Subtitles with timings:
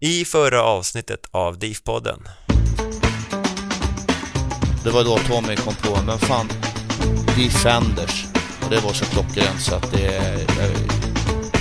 [0.00, 2.28] I förra avsnittet av DIF-podden.
[4.84, 6.48] Det var då Tommy kom på, men fan,
[7.36, 8.24] Defenders.
[8.64, 10.36] Och det var så klockrent så att det är,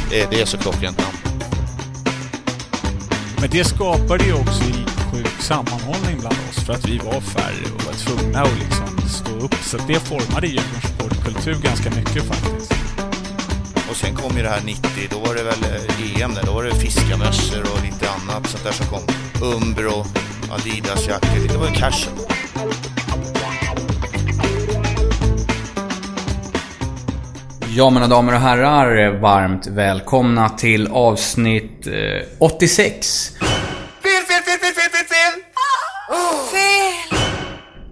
[0.10, 1.18] det, det är så klockrent namn.
[3.42, 4.64] Men det skapade ju också
[5.12, 9.32] sjuk sammanhållning bland oss för att vi var färre och var tvungna att liksom stå
[9.32, 9.56] upp.
[9.64, 12.75] Så det formade Djurgårdens sportkultur ganska mycket faktiskt.
[13.96, 16.54] Och sen kom ju det här 90, då var det väl eh, EM där, då
[16.54, 19.02] var det fiskamössor och lite annat sånt där som kom.
[19.42, 20.06] Umbro,
[20.52, 22.14] Adidas-jackor, det var ju cashen.
[27.76, 31.94] Ja, mina damer och herrar, varmt välkomna till avsnitt eh,
[32.40, 33.35] 86.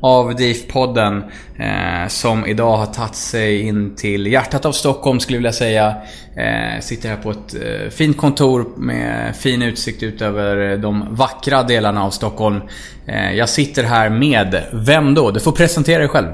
[0.03, 1.23] Av DIF-podden.
[1.59, 5.95] Eh, som idag har tagit sig in till hjärtat av Stockholm skulle jag vilja säga.
[6.35, 11.63] Eh, sitter här på ett eh, fint kontor med fin utsikt ut över de vackra
[11.63, 12.61] delarna av Stockholm.
[13.05, 15.31] Eh, jag sitter här med, vem då?
[15.31, 16.27] Du får presentera dig själv.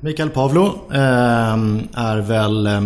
[0.00, 1.54] Mikael Pavlo eh,
[1.94, 2.80] är väl eh,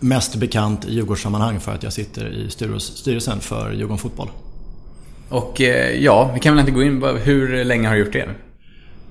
[0.00, 4.28] mest bekant i Djurgårdssammanhang för att jag sitter i styrelsen för Djurgården Fotboll.
[5.28, 8.12] Och eh, ja, vi kan väl inte gå in på hur länge har du gjort
[8.12, 8.28] det?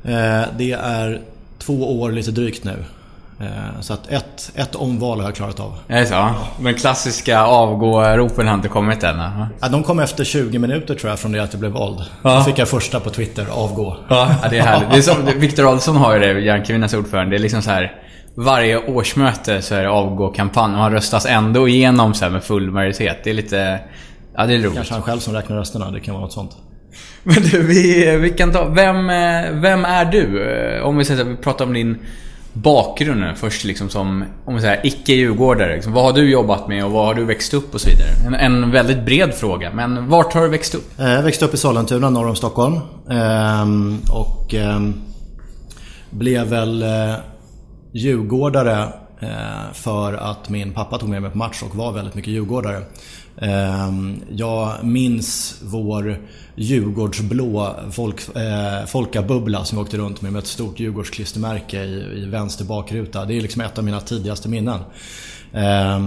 [0.03, 1.21] Eh, det är
[1.59, 2.83] två år lite drygt nu.
[3.39, 5.77] Eh, så att ett, ett omval har jag klarat av.
[5.87, 6.29] Är det så?
[6.59, 9.17] De klassiska avgå-ropen har inte kommit än?
[9.59, 12.03] Ja, de kom efter 20 minuter tror jag från det att jag blev vald.
[12.23, 12.35] Ja.
[12.35, 13.97] Då fick jag första på Twitter, avgå.
[14.09, 14.91] Ja, det är härligt.
[14.91, 17.31] Det är som, Victor Adolfsson har ju det, Järnkvinnas ordförande.
[17.31, 17.93] Det är liksom så här.
[18.35, 23.17] Varje årsmöte så är det avgå-kampanj och han röstas ändå igenom så med full majoritet.
[23.23, 23.79] Det är lite...
[24.35, 24.75] Ja, det är roligt.
[24.75, 25.91] Kanske han själv som räknar rösterna.
[25.91, 26.51] Det kan vara något sånt.
[27.23, 28.65] Men du, vi, vi kan ta...
[28.65, 30.43] Vem, eh, vem är du?
[30.43, 31.97] Eh, om vi, säger, vi pratar om din
[32.53, 35.75] bakgrund först liksom som, om vi säger icke-djurgårdare.
[35.75, 38.09] Liksom, vad har du jobbat med och vad har du växt upp och så vidare?
[38.25, 40.99] En, en väldigt bred fråga, men vart har du växt upp?
[40.99, 42.79] Eh, jag växte upp i Sollentuna norr om Stockholm.
[43.09, 44.93] Ehm, och ehm,
[46.09, 46.85] blev väl
[47.93, 48.87] djurgårdare
[49.19, 52.81] Eh, för att min pappa tog med mig på match och var väldigt mycket djurgårdare.
[53.41, 56.19] Ehm, jag minns vår
[56.55, 62.25] Djurgårdsblå folk, eh, folkabubbla som vi åkte runt med med ett stort Djurgårdsklistermärke i, i
[62.25, 63.25] vänster bakruta.
[63.25, 64.79] Det är liksom ett av mina tidigaste minnen.
[65.53, 65.99] Eh,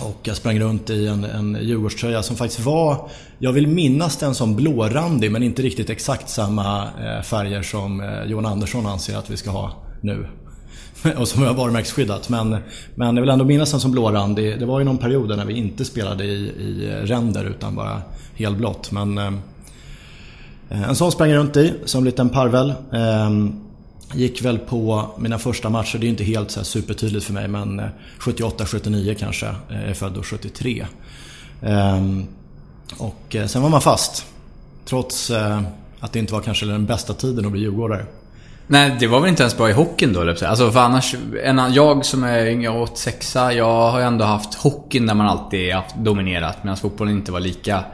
[0.00, 4.34] och jag sprang runt i en, en Djurgårdströja som faktiskt var, jag vill minnas den
[4.34, 9.30] som blårandig men inte riktigt exakt samma eh, färger som eh, Johan Andersson anser att
[9.30, 10.26] vi ska ha nu.
[11.16, 12.28] och som har varumärkesskyddat.
[12.28, 12.56] Men,
[12.94, 14.60] men jag vill ändå minnas den som blårandig.
[14.60, 18.02] Det var ju någon period när vi inte spelade i, i ränder utan bara
[18.34, 18.90] helblått.
[18.90, 19.32] Men eh,
[20.88, 22.74] en sån sprang jag runt i som liten parvel.
[22.92, 23.30] Eh,
[24.14, 27.80] gick väl på mina första matcher, det är inte helt så supertydligt för mig men
[27.80, 27.86] eh,
[28.20, 29.46] 78-79 kanske.
[29.46, 30.86] Eh, jag är född då 73.
[31.62, 32.02] Eh,
[32.98, 34.26] och eh, sen var man fast.
[34.84, 35.62] Trots eh,
[36.00, 38.06] att det inte var kanske den bästa tiden att bli djurgårdare.
[38.70, 42.04] Nej, det var väl inte ens bra i hockeyn då, Alltså för annars, en, jag
[42.04, 46.64] som är yngre, 86 jag har ju ändå haft hockeyn där man alltid haft dominerat
[46.64, 47.84] medan fotbollen inte var lika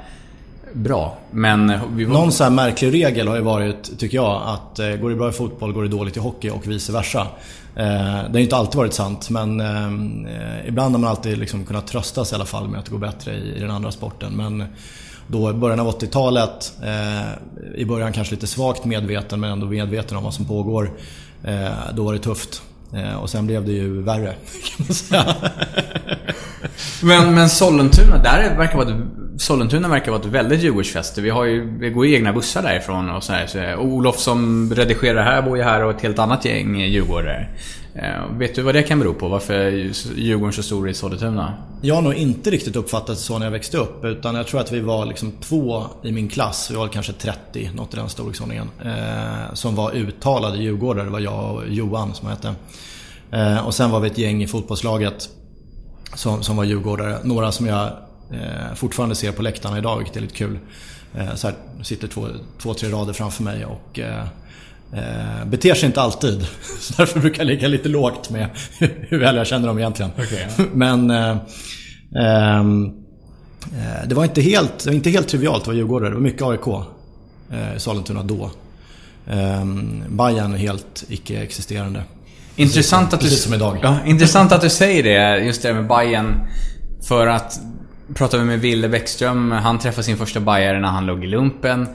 [0.73, 1.19] bra.
[1.31, 2.12] Men vi var...
[2.15, 5.29] Någon sån här märklig regel har ju varit, tycker jag, att eh, går det bra
[5.29, 7.26] i fotboll går det dåligt i hockey och vice versa.
[7.76, 11.65] Eh, det har ju inte alltid varit sant men eh, ibland har man alltid liksom
[11.65, 14.32] kunnat tröstas i alla fall med att det går bättre i, i den andra sporten.
[14.32, 14.65] Men
[15.26, 20.17] då i början av 80-talet, eh, i början kanske lite svagt medveten men ändå medveten
[20.17, 20.91] om vad som pågår.
[21.44, 22.62] Eh, då var det tufft.
[22.93, 24.35] Eh, och sen blev det ju värre,
[24.76, 25.37] kan man säga
[27.03, 29.00] men, men Sollentuna, där verkar vara
[29.38, 31.21] Sollentuna verkar vara ett väldigt Djurgårdsfäste.
[31.21, 33.47] Vi, har ju, vi går ju egna bussar därifrån och så här.
[33.47, 37.49] Så Olof som redigerar här bor ju här och ett helt annat gäng djurgårdare.
[37.94, 39.29] Eh, vet du vad det kan bero på?
[39.29, 41.55] Varför är Djurgården så stor i Sollentuna?
[41.82, 44.05] Jag har nog inte riktigt uppfattat det så när jag växte upp.
[44.05, 47.71] Utan jag tror att vi var liksom två i min klass, vi var kanske 30,
[47.75, 48.71] något i den storleksordningen.
[48.85, 51.05] Eh, som var uttalade djurgårdare.
[51.05, 52.55] Det var jag och Johan som hette.
[53.31, 55.29] Eh, och sen var vi ett gäng i fotbollslaget
[56.14, 57.19] som, som var djurgårdare.
[57.22, 57.87] Några som jag
[58.31, 60.58] eh, fortfarande ser på läktarna idag, vilket är lite kul.
[61.14, 62.26] Eh, så här, sitter två,
[62.62, 64.25] två, tre rader framför mig och eh,
[64.94, 66.46] Eh, beter sig inte alltid.
[66.81, 70.11] Så därför brukar jag ligga lite lågt med hur väl jag känner dem egentligen.
[70.12, 70.64] Okay, ja.
[70.72, 71.37] Men eh,
[72.19, 72.84] ehm,
[73.64, 76.11] eh, det, var inte helt, det var inte helt trivialt att vara djurgårdare.
[76.11, 76.66] Det var mycket AIK
[77.50, 78.50] eh, i Sollentuna då.
[79.26, 79.64] Eh,
[80.08, 82.02] Bayern helt icke-existerande.
[82.56, 83.79] Intressant precis, att du, precis som idag.
[83.83, 86.41] Ja, intressant att du säger det, just det med Bayern
[87.09, 87.61] För att
[88.15, 91.89] Pratade vi med Ville Bäckström, han träffade sin första bajare när han låg i lumpen.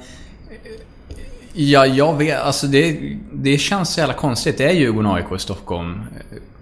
[1.53, 2.41] Ja, jag vet.
[2.41, 2.99] Alltså det,
[3.33, 4.57] det känns så jävla konstigt.
[4.57, 6.01] Det är Djurgården AIK i Stockholm.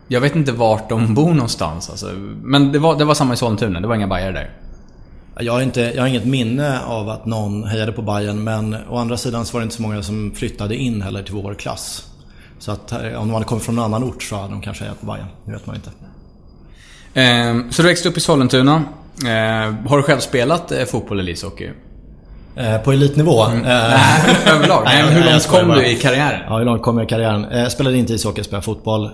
[0.08, 2.06] Jag vet inte vart de bor någonstans alltså.
[2.44, 3.80] Men det var, det var samma i Sollentuna.
[3.80, 4.52] Det var inga bajare där.
[5.40, 8.98] Jag har, inte, jag har inget minne av att någon hejade på Bayern men å
[8.98, 12.07] andra sidan så var det inte så många som flyttade in heller till vår klass.
[12.60, 14.84] Så att eh, om de hade kommit från en annan ort så hade de kanske
[14.84, 15.28] hejat på Bayern.
[15.46, 15.90] Det vet man inte.
[17.22, 18.84] Eh, så du växte upp i Sollentuna.
[19.26, 21.70] Eh, har du själv spelat eh, fotboll eller ishockey?
[22.56, 23.44] Eh, på elitnivå?
[23.44, 23.66] Mm.
[23.66, 24.82] Eh, överlag?
[24.86, 26.42] Nej, hur långt kom du i karriären?
[26.48, 27.46] Ja, hur långt kom jag i karriären?
[27.52, 29.10] Jag spelade inte ishockey, jag spelade fotboll.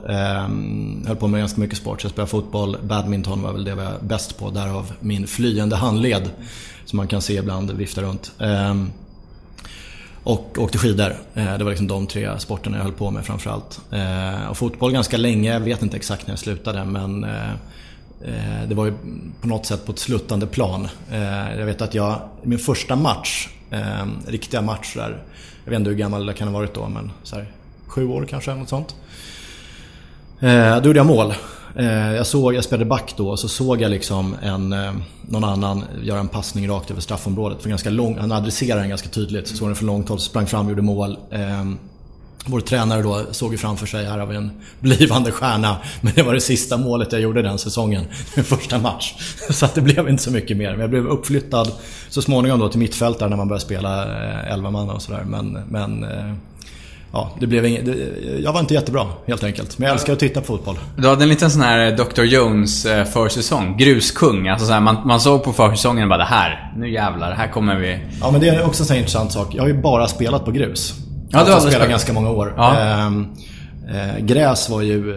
[1.07, 2.01] höll på med ganska mycket sport.
[2.01, 2.77] Så jag spelade fotboll.
[2.83, 4.49] Badminton var väl det jag var bäst på.
[4.49, 6.29] Därav min flyende handled.
[6.85, 8.31] Som man kan se ibland vifta runt.
[10.23, 11.15] Och åkte skidor.
[11.33, 13.81] Eh, det var liksom de tre sporterna jag höll på med framförallt.
[13.91, 15.53] Eh, och fotboll ganska länge.
[15.53, 17.49] Jag vet inte exakt när jag slutade men eh,
[18.67, 18.93] det var ju
[19.41, 20.87] på något sätt på ett sluttande plan.
[21.57, 23.49] Jag vet att jag, min första match,
[24.27, 25.23] riktiga match där,
[25.63, 27.51] jag vet inte hur gammal jag kan ha varit då, men så här,
[27.87, 28.95] sju år kanske, något sånt.
[30.81, 31.33] Då gjorde jag mål.
[31.75, 35.43] Eh, jag, såg, jag spelade back då och så såg jag liksom en, eh, någon
[35.43, 37.61] annan göra en passning rakt över straffområdet.
[37.61, 39.47] För ganska lång, han adresserade den ganska tydligt.
[39.47, 41.17] Så såg den från långt håll, sprang fram och gjorde mål.
[41.31, 41.77] Ehm,
[42.45, 45.77] vår tränare då såg ju framför sig, här har vi en blivande stjärna.
[46.01, 48.05] Men det var det sista målet jag gjorde den säsongen.
[48.35, 49.13] Min första match.
[49.49, 50.71] Så att det blev inte så mycket mer.
[50.71, 51.71] Men jag blev uppflyttad
[52.09, 55.23] så småningom då till mittfältare när man började spela eh, 11 man och sådär.
[55.27, 56.05] Men, men
[57.13, 57.95] ja, det blev inget, det,
[58.39, 59.77] jag var inte jättebra helt enkelt.
[59.77, 60.79] Men jag älskar att titta på fotboll.
[60.97, 62.21] Du hade en liten sån här Dr.
[62.23, 63.77] Jones eh, försäsong.
[63.77, 64.47] Gruskung.
[64.47, 67.47] Alltså så här, man, man såg på försäsongen och bara det här, nu jävlar, här
[67.47, 67.99] kommer vi.
[68.21, 69.47] Ja men det är också en sån intressant sak.
[69.55, 70.93] Jag har ju bara spelat på grus.
[71.29, 72.53] Ja, du har spelat ganska många år.
[72.57, 72.79] Ja.
[72.79, 73.27] Ehm,
[73.89, 75.13] eh, gräs var ju,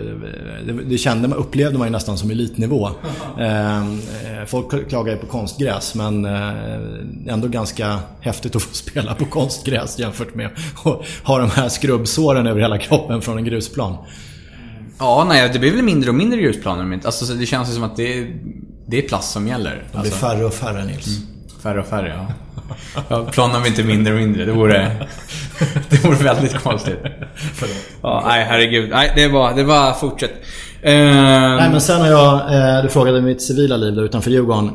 [0.66, 2.90] det, det kände man, upplevde man ju nästan som elitnivå.
[3.40, 9.14] Ehm, eh, folk klagar ju på konstgräs men eh, ändå ganska häftigt att få spela
[9.14, 10.46] på konstgräs jämfört med
[10.84, 13.96] att ha de här skrubbsåren över hela kroppen från en grusplan.
[14.98, 17.00] Ja, nej, det blir väl mindre och mindre grusplaner.
[17.04, 18.36] Alltså, det känns ju som att det är,
[18.86, 19.82] det är plast som gäller.
[19.92, 20.26] De blir alltså.
[20.26, 21.06] färre och färre Nils.
[21.06, 21.28] Mm.
[21.62, 22.45] Färre och färre, ja.
[23.08, 24.44] Ja planen blir inte mindre och mindre.
[24.44, 25.06] Det vore,
[25.90, 26.98] det vore väldigt konstigt.
[28.02, 28.90] Ja, nej, herregud.
[28.90, 30.30] Nej, det var, det var fortsätt.
[30.30, 30.92] Uh...
[30.92, 34.70] Nej, men sen har jag, eh, du frågade mitt civila liv där utanför Djurgården.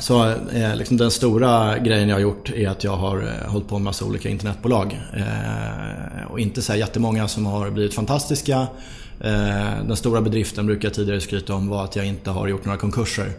[0.00, 3.68] Så eh, liksom den stora grejen jag har gjort är att jag har eh, hållit
[3.68, 5.00] på med massa olika internetbolag.
[5.16, 8.66] Eh, och inte så här jättemånga som har blivit fantastiska.
[9.20, 12.64] Eh, den stora bedriften brukar jag tidigare skryta om var att jag inte har gjort
[12.64, 13.32] några konkurser.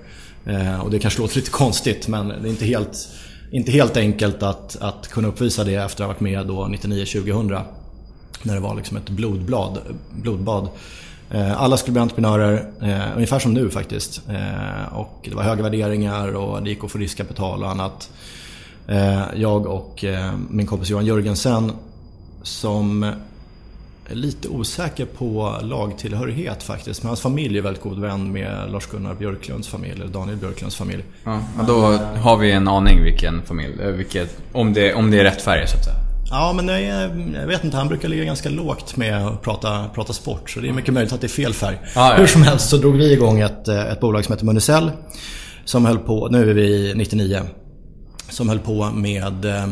[0.84, 3.08] Och det kanske låter lite konstigt men det är inte helt,
[3.54, 7.62] inte helt enkelt att, att kunna uppvisa det efter att ha varit med då 99-2000.
[8.44, 9.80] När det var liksom ett blodblad,
[10.12, 10.68] blodbad.
[11.32, 14.22] Eh, alla skulle bli entreprenörer, eh, ungefär som nu faktiskt.
[14.30, 18.10] Eh, och det var höga värderingar och det gick att få riskkapital och annat.
[18.88, 20.06] Eh, jag och
[20.50, 21.72] min kompis Johan Jörgensen
[22.44, 23.14] som
[24.10, 27.04] lite osäker på lagtillhörighet faktiskt.
[27.04, 31.04] Men hans familj är väldigt god vän med Lars-Gunnar Björklunds familj, eller Daniel Björklunds familj.
[31.24, 35.24] Ja, då har vi en aning vilken familj, eh, vilket, om, det, om det är
[35.24, 35.96] rätt färg så att säga.
[36.30, 36.82] Ja, men jag,
[37.42, 37.78] jag, vet inte.
[37.78, 40.50] Han brukar ligga ganska lågt med att prata, prata sport.
[40.50, 41.78] Så det är mycket möjligt att det är fel färg.
[41.96, 42.16] Ah, ja.
[42.18, 44.92] Hur som helst så drog vi igång ett, ett bolag som heter Municell.
[45.66, 47.42] Som höll på, nu är vi 99.
[48.30, 49.68] som höll på med eh,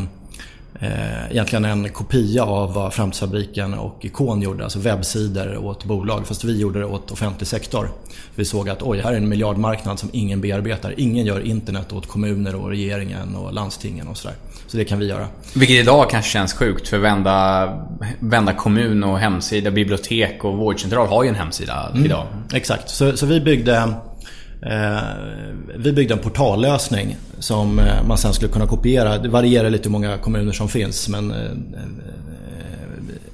[1.30, 6.26] egentligen en kopia av vad Framtidsfabriken och Ikon gjorde, alltså webbsidor åt bolag.
[6.26, 7.90] Fast vi gjorde det åt offentlig sektor.
[8.34, 10.94] Vi såg att oj, här är en miljardmarknad som ingen bearbetar.
[10.96, 14.36] Ingen gör internet åt kommuner och regeringen och landstingen och sådär.
[14.66, 15.26] Så det kan vi göra.
[15.54, 17.68] Vilket idag kanske känns sjukt för vända,
[18.18, 22.26] vända kommun och hemsida, bibliotek och vårdcentral har ju en hemsida mm, idag.
[22.52, 23.88] Exakt, så, så vi byggde Eh,
[24.66, 25.02] Eh,
[25.76, 29.18] vi byggde en portallösning som eh, man sen skulle kunna kopiera.
[29.18, 31.50] Det varierar lite hur många kommuner som finns men eh,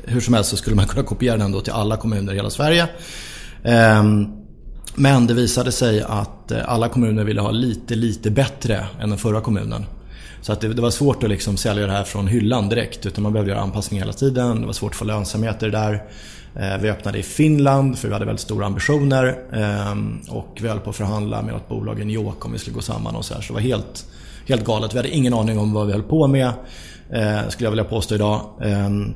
[0.04, 2.50] hur som helst så skulle man kunna kopiera den då till alla kommuner i hela
[2.50, 2.88] Sverige.
[3.62, 4.26] Ehm,
[4.94, 9.40] men det visade sig att alla kommuner ville ha lite, lite bättre än den förra
[9.40, 9.84] kommunen.
[10.40, 13.22] Så att det, det, var svårt att liksom sälja det här från hyllan direkt utan
[13.22, 14.60] man behövde göra anpassningar hela tiden.
[14.60, 16.02] Det var svårt att få lönsamhet i det där.
[16.58, 19.38] Eh, vi öppnade i Finland för vi hade väldigt stora ambitioner.
[19.52, 22.58] Ehm, och vi höll på att förhandla med något bolag i New York om vi
[22.58, 23.40] skulle gå samman och så här.
[23.40, 24.06] Så det var helt,
[24.48, 24.94] helt galet.
[24.94, 26.46] Vi hade ingen aning om vad vi höll på med.
[27.10, 28.40] Eh, skulle jag vilja påstå idag.
[28.62, 29.14] Ehm,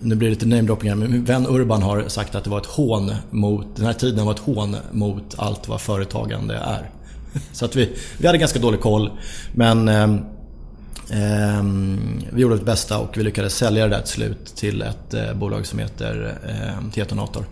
[0.00, 2.58] nu blir det lite namedropping här, men min vän Urban har sagt att det var
[2.58, 6.90] ett hån mot, den här tiden var ett hån mot allt vad företagande är.
[7.52, 9.10] Så att vi, vi hade ganska dålig koll.
[9.54, 10.06] Men Eh,
[11.10, 15.14] Ehm, vi gjorde vårt bästa och vi lyckades sälja det där till slut till ett
[15.14, 17.44] eh, bolag som heter eh, Tetonator.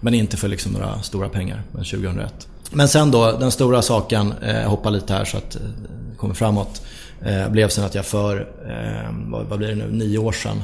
[0.00, 2.48] Men inte för liksom några stora pengar, men 2001.
[2.70, 6.34] Men sen då, den stora saken, eh, hoppa lite här så att det eh, kommer
[6.34, 6.82] framåt.
[7.24, 10.62] Eh, blev sen att jag för, eh, vad, vad blir det nu, nio år sedan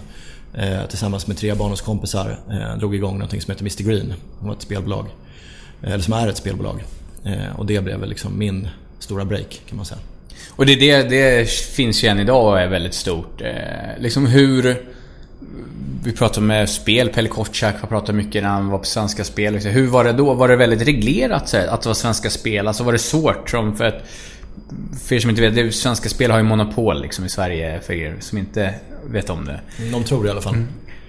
[0.55, 4.09] eh, tillsammans med tre barndomskompisar eh, drog igång något som heter Mr Green.
[4.41, 5.07] Det var ett spelbolag.
[5.83, 6.85] Eh, eller som är ett spelbolag.
[7.25, 8.69] Eh, och det blev liksom min
[8.99, 10.01] stora break kan man säga.
[10.51, 13.41] Och det, det, det finns ju än idag och är väldigt stort.
[13.41, 13.49] Eh,
[13.99, 14.83] liksom hur...
[16.05, 19.53] Vi pratade med spel, Pelle Kotschack har pratat mycket när han var på Svenska Spel.
[19.53, 19.71] Liksom.
[19.71, 20.35] Hur var det då?
[20.35, 22.69] Var det väldigt reglerat så att det var Svenska Spel?
[22.69, 23.51] Alltså var det svårt?
[23.51, 24.03] Som för att...
[25.05, 27.93] För er som inte vet, det, Svenska Spel har ju monopol liksom i Sverige för
[27.93, 28.75] er som inte
[29.07, 29.61] vet om det.
[29.93, 30.55] De tror det i alla fall.
[30.55, 30.69] Mm.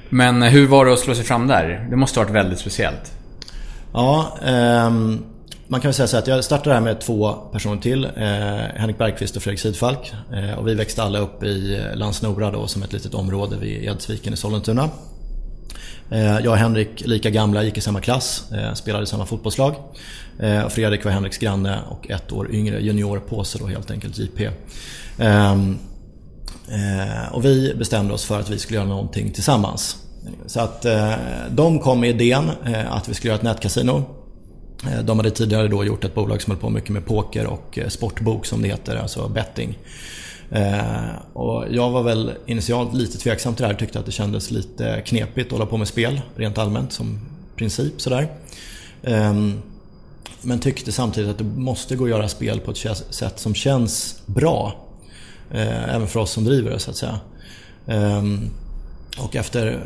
[0.09, 1.88] Men hur var det att slå sig fram där?
[1.89, 3.12] Det måste ha varit väldigt speciellt.
[3.93, 4.38] Ja,
[4.88, 5.24] um
[5.71, 8.05] man kan väl säga så att jag startade det här med två personer till.
[8.05, 8.11] Eh,
[8.75, 10.13] Henrik Bergqvist och Fredrik Sidfalk.
[10.33, 13.83] Eh, och vi växte alla upp i eh, Landsnora då som ett litet område vid
[13.83, 14.89] Edsviken i Sollentuna.
[16.09, 19.75] Eh, jag och Henrik, lika gamla, gick i samma klass, eh, spelade i samma fotbollslag.
[20.39, 24.49] Eh, och Fredrik var Henriks granne och ett år yngre, juniorpåse då helt enkelt, JP.
[25.17, 25.77] Ehm,
[26.67, 29.97] eh, och vi bestämde oss för att vi skulle göra någonting tillsammans.
[30.45, 31.13] Så att eh,
[31.51, 34.18] de kom med idén eh, att vi skulle göra ett nätkasino
[34.83, 37.77] Eh, de hade tidigare då gjort ett bolag som höll på mycket med poker och
[37.77, 39.77] eh, sportbok som det heter, alltså betting.
[40.51, 44.51] Eh, och jag var väl initialt lite tveksam till det här, tyckte att det kändes
[44.51, 47.19] lite knepigt att hålla på med spel rent allmänt som
[47.55, 48.27] princip sådär.
[49.03, 49.62] Ehm,
[50.41, 52.77] men tyckte samtidigt att det måste gå att göra spel på ett
[53.09, 54.75] sätt som känns bra.
[55.51, 57.19] Även för oss som driver det så att säga.
[57.88, 58.50] Ehm,
[59.19, 59.83] och efter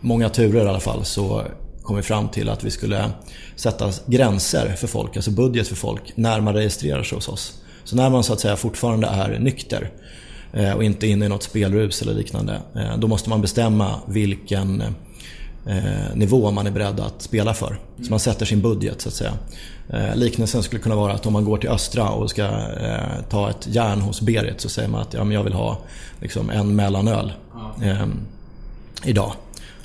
[0.00, 1.44] många turer i alla fall så
[1.82, 3.10] kom vi fram till att vi skulle
[3.56, 7.60] sätta gränser för folk, alltså budget för folk, när man registrerar sig hos oss.
[7.84, 9.90] Så när man så att säga fortfarande är nykter
[10.52, 14.80] eh, och inte inne i något spelrus eller liknande, eh, då måste man bestämma vilken
[15.66, 17.78] eh, nivå man är beredd att spela för.
[18.02, 19.32] Så man sätter sin budget så att säga.
[20.14, 22.50] Liknelsen skulle kunna vara att om man går till Östra och ska
[23.28, 25.78] ta ett järn hos Berit så säger man att ja, men jag vill ha
[26.20, 27.32] liksom, en mellanöl
[27.82, 28.06] eh,
[29.04, 29.32] idag.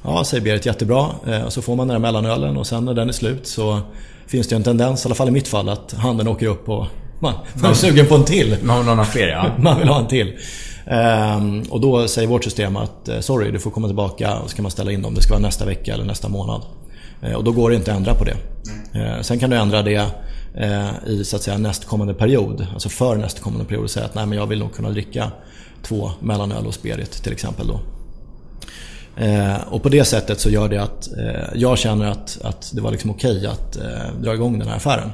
[0.05, 1.09] Ja, säger Berit, jättebra.
[1.27, 3.79] Eh, och så får man den där mellanölen och sen när den är slut så
[4.27, 6.85] finns det en tendens, i alla fall i mitt fall, att handen åker upp och
[7.19, 8.57] man, man är sugen på en till.
[8.63, 9.45] Man vill ha fler, ja.
[9.57, 10.33] man vill ha en till.
[10.85, 14.55] Ehm, och då säger vårt system att eh, sorry, du får komma tillbaka och så
[14.55, 15.13] kan man ställa in dem.
[15.13, 16.62] Det ska vara nästa vecka eller nästa månad.
[17.21, 18.38] Eh, och då går det inte att ändra på det.
[19.21, 20.09] Sen kan du ändra det
[21.07, 22.67] i så att säga nästkommande period.
[22.74, 25.31] Alltså för nästkommande period och säga att nej, men jag vill nog kunna dricka
[25.83, 27.67] två mellanöl och Spirit till exempel.
[27.67, 27.79] Då.
[29.17, 32.81] Eh, och på det sättet så gör det att eh, jag känner att, att det
[32.81, 35.12] var liksom okej att eh, dra igång den här affären.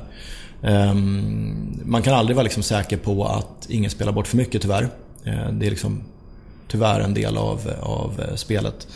[0.63, 4.89] Ehm, man kan aldrig vara liksom säker på att ingen spelar bort för mycket tyvärr.
[5.23, 6.03] Eh, det är liksom
[6.67, 8.87] tyvärr en del av, av eh, spelet.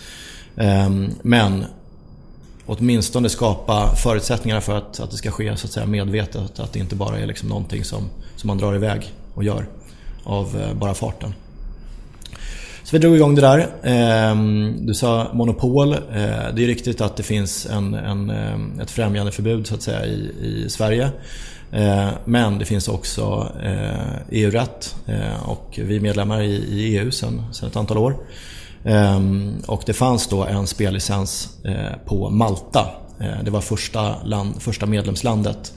[0.56, 1.66] Ehm, men
[2.66, 6.60] åtminstone skapa förutsättningar för att, att det ska ske så att säga medvetet.
[6.60, 9.68] Att det inte bara är liksom någonting som, som man drar iväg och gör
[10.24, 11.34] av eh, bara farten.
[12.86, 13.68] Så vi drog igång det där.
[13.84, 15.94] Ehm, du sa monopol.
[15.94, 16.00] Eh,
[16.56, 20.32] det är riktigt att det finns en, en, eh, ett främjandeförbud så att säga i,
[20.42, 21.10] i Sverige.
[21.72, 23.52] Eh, men det finns också
[24.30, 24.96] EU-rätt
[25.46, 28.18] och vi är medlemmar i EU sedan, ett antal år.
[28.84, 31.58] Ehm, och det fanns då en spellicens
[32.06, 32.90] på Malta.
[33.44, 35.74] Det var första, land, första medlemslandet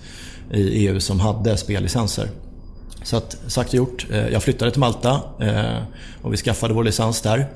[0.53, 2.29] i EU som hade spellicenser.
[3.03, 4.07] Så att, sagt och gjort.
[4.11, 5.83] Eh, jag flyttade till Malta eh,
[6.23, 7.47] och vi skaffade vår licens där.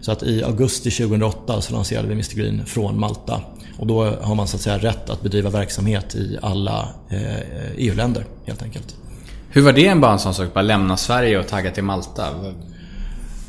[0.00, 3.40] Så att i augusti 2008 så lanserade vi Mr Green från Malta.
[3.78, 7.42] Och då har man så att säga rätt att bedriva verksamhet i alla eh, e
[7.76, 8.96] EU-länder helt enkelt.
[9.50, 10.54] Hur var det en barn som sökte?
[10.54, 12.28] Bara lämna Sverige och tagga till Malta?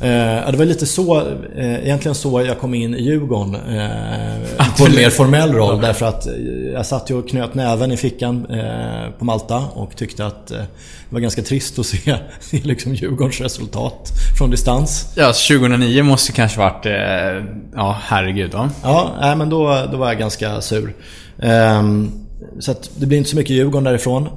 [0.02, 1.18] Eh, det var lite så,
[1.56, 3.56] eh, egentligen så jag kom in i Djurgården.
[3.56, 5.82] Eh, på en mer formell roll.
[5.82, 6.28] Därför att
[6.74, 10.58] jag satt ju och knöt näven i fickan eh, på Malta och tyckte att eh,
[10.58, 10.66] det
[11.10, 12.18] var ganska trist att se,
[12.50, 15.14] liksom Djurgårdens resultat från distans.
[15.16, 17.44] Ja, 2009 måste kanske varit, eh,
[17.76, 18.50] ja herregud.
[18.54, 20.94] Ja, ja nej, men då, då var jag ganska sur.
[21.40, 22.12] Ehm,
[22.60, 24.30] så att det blir inte så mycket Djurgården därifrån.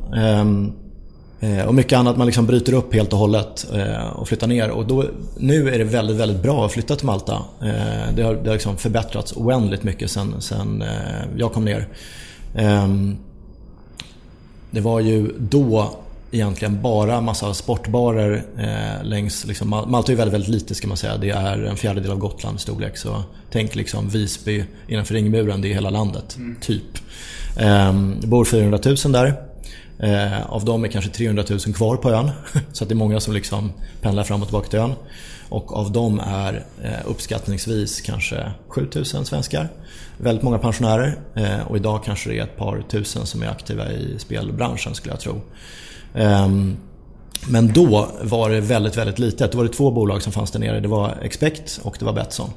[1.40, 4.70] Eh, och mycket annat man liksom bryter upp helt och hållet eh, och flyttar ner.
[4.70, 5.04] Och då,
[5.36, 7.42] nu är det väldigt, väldigt bra att flytta till Malta.
[7.62, 10.84] Eh, det har, det har liksom förbättrats oändligt mycket sen, sen
[11.36, 11.88] jag kom ner.
[12.54, 13.16] Ehm,
[14.70, 15.96] det var ju då
[16.30, 18.44] egentligen bara massa sportbarer
[19.02, 19.46] längs...
[19.46, 21.16] Liksom, Malta är väldigt, väldigt litet ska man säga.
[21.16, 22.96] Det är en fjärdedel av Gotlands storlek.
[22.96, 26.36] Så tänk liksom Visby innanför ringmuren, det är hela landet.
[26.36, 26.56] Mm.
[26.60, 26.98] Typ.
[27.58, 29.47] Ehm, det bor 400 000 där.
[29.98, 32.30] Eh, av dem är kanske 300 000 kvar på ön.
[32.72, 34.94] Så att det är många som liksom pendlar fram och tillbaka till ön.
[35.48, 39.68] Och av dem är eh, uppskattningsvis kanske 7000 svenskar.
[40.18, 43.92] Väldigt många pensionärer eh, och idag kanske det är ett par tusen som är aktiva
[43.92, 45.40] i spelbranschen skulle jag tro.
[46.14, 46.76] Ehm,
[47.48, 49.52] men då var det väldigt, väldigt litet.
[49.52, 50.80] Då var det två bolag som fanns där nere.
[50.80, 52.50] Det var Expect och det var Betsson.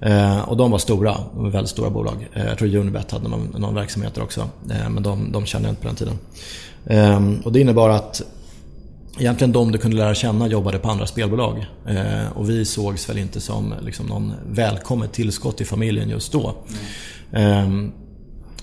[0.00, 2.28] Eh, och de var stora, de var väldigt stora bolag.
[2.32, 4.40] Eh, jag tror Unibet hade någon, någon verksamhet där också.
[4.70, 6.18] Eh, men de, de kände jag inte på den tiden.
[6.86, 8.22] Ehm, och det innebar att
[9.18, 11.66] egentligen de du kunde lära känna jobbade på andra spelbolag.
[12.34, 16.54] och vi sågs väl inte som liksom, någon välkommet tillskott i familjen just då.
[17.32, 17.92] Mm.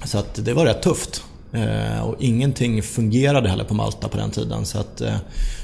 [0.05, 1.23] så att det var rätt tufft.
[1.53, 4.65] Eh, och ingenting fungerade heller på Malta på den tiden.
[4.65, 5.15] Så att eh,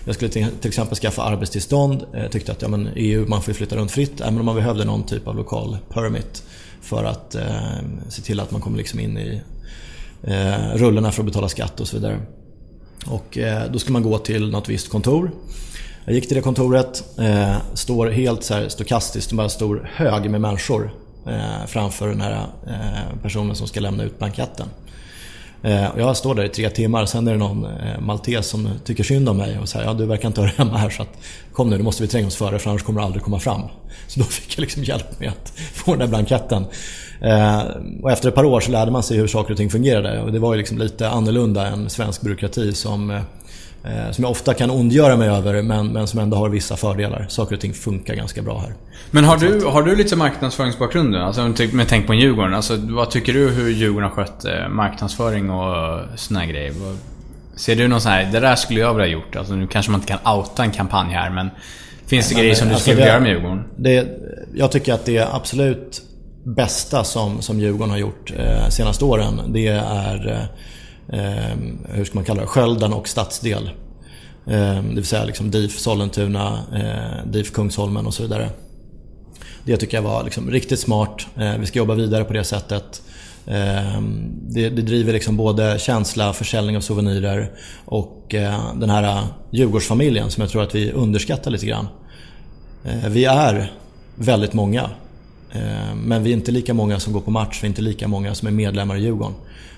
[0.05, 2.05] jag skulle till, exempel skaffa arbetstillstånd.
[2.13, 4.21] Jag tyckte att ja, men EU, man får flytta runt fritt.
[4.21, 6.43] Även om man behövde någon typ av lokal permit.
[6.81, 7.35] För att
[8.09, 9.41] se till att man kommer liksom in i
[10.73, 12.19] rullorna för att betala skatt och så vidare.
[13.07, 13.37] Och
[13.71, 15.31] då skulle man gå till något visst kontor.
[16.05, 17.03] Jag gick till det kontoret,
[17.73, 20.93] står helt så här stokastiskt, en bara stor hög med människor
[21.67, 22.47] framför den här
[23.21, 24.67] personen som ska lämna ut blanketten.
[25.63, 29.03] Eh, jag står där i tre timmar, sen är det någon eh, maltes som tycker
[29.03, 31.17] synd om mig och säger ja du verkar inte höra hemma här så att
[31.53, 33.61] kom nu, då måste vi tränga oss före för annars kommer du aldrig komma fram.
[34.07, 36.65] Så då fick jag liksom hjälp med att få den där blanketten.
[37.21, 37.61] Eh,
[38.01, 40.31] och efter ett par år så lärde man sig hur saker och ting fungerade och
[40.31, 43.21] det var ju liksom lite annorlunda än svensk byråkrati som Eh,
[44.11, 47.25] som jag ofta kan ondgöra mig över men, men som ändå har vissa fördelar.
[47.29, 48.73] Saker och ting funkar ganska bra här.
[49.11, 51.17] Men har du, har du lite marknadsföringsbakgrund nu?
[51.17, 52.53] Alltså med tänk på Djurgården.
[52.53, 56.73] Alltså, vad tycker du hur Djurgården har skött eh, marknadsföring och såna grejer?
[57.55, 59.35] Ser du någon sån här, det där skulle jag vilja ha gjort.
[59.35, 61.49] Alltså, nu kanske man inte kan outa en kampanj här men
[62.05, 63.63] Finns det men, grejer som du alltså skulle vilja göra med Djurgården?
[63.77, 64.07] Det,
[64.53, 66.01] jag tycker att det absolut
[66.43, 70.45] bästa som, som Djurgården har gjort eh, senaste åren det är eh, eh,
[71.09, 73.69] Ehm, hur ska man kalla det, skölden och stadsdel.
[74.47, 78.49] Eh, det vill säga liksom DIF Sollentuna, eh, DIF Kungsholmen och så vidare.
[79.65, 81.27] Det tycker jag var liksom riktigt smart.
[81.37, 83.01] Eh, vi ska jobba vidare på det sättet.
[83.47, 87.51] Ehm, det, det, driver liksom både känsla, försäljning av souvenirer
[87.85, 91.87] och eh, den här eh, Djurgårdsfamiljen som jag tror att vi underskattar lite grann.
[92.83, 93.71] Eh, vi är
[94.15, 94.89] väldigt många.
[95.51, 98.07] Ehm, men vi är inte lika många som går på match, vi är inte lika
[98.07, 99.33] många som är medlemmar i Djurgården.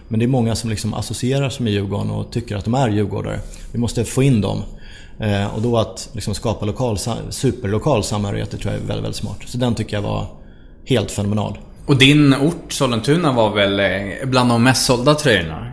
[0.07, 2.89] Men det är många som liksom associerar sig med Djurgården och tycker att de är
[2.89, 3.39] djurgårdare.
[3.71, 4.63] Vi måste få in dem.
[5.19, 6.97] Eh, och då att liksom skapa lokal,
[7.29, 9.37] superlokal samarbete tror jag är väldigt, väldigt smart.
[9.45, 10.27] Så den tycker jag var
[10.85, 11.57] helt fenomenal.
[11.85, 15.71] Och din ort, Sollentuna, var väl eh, bland de mest sålda tröjorna?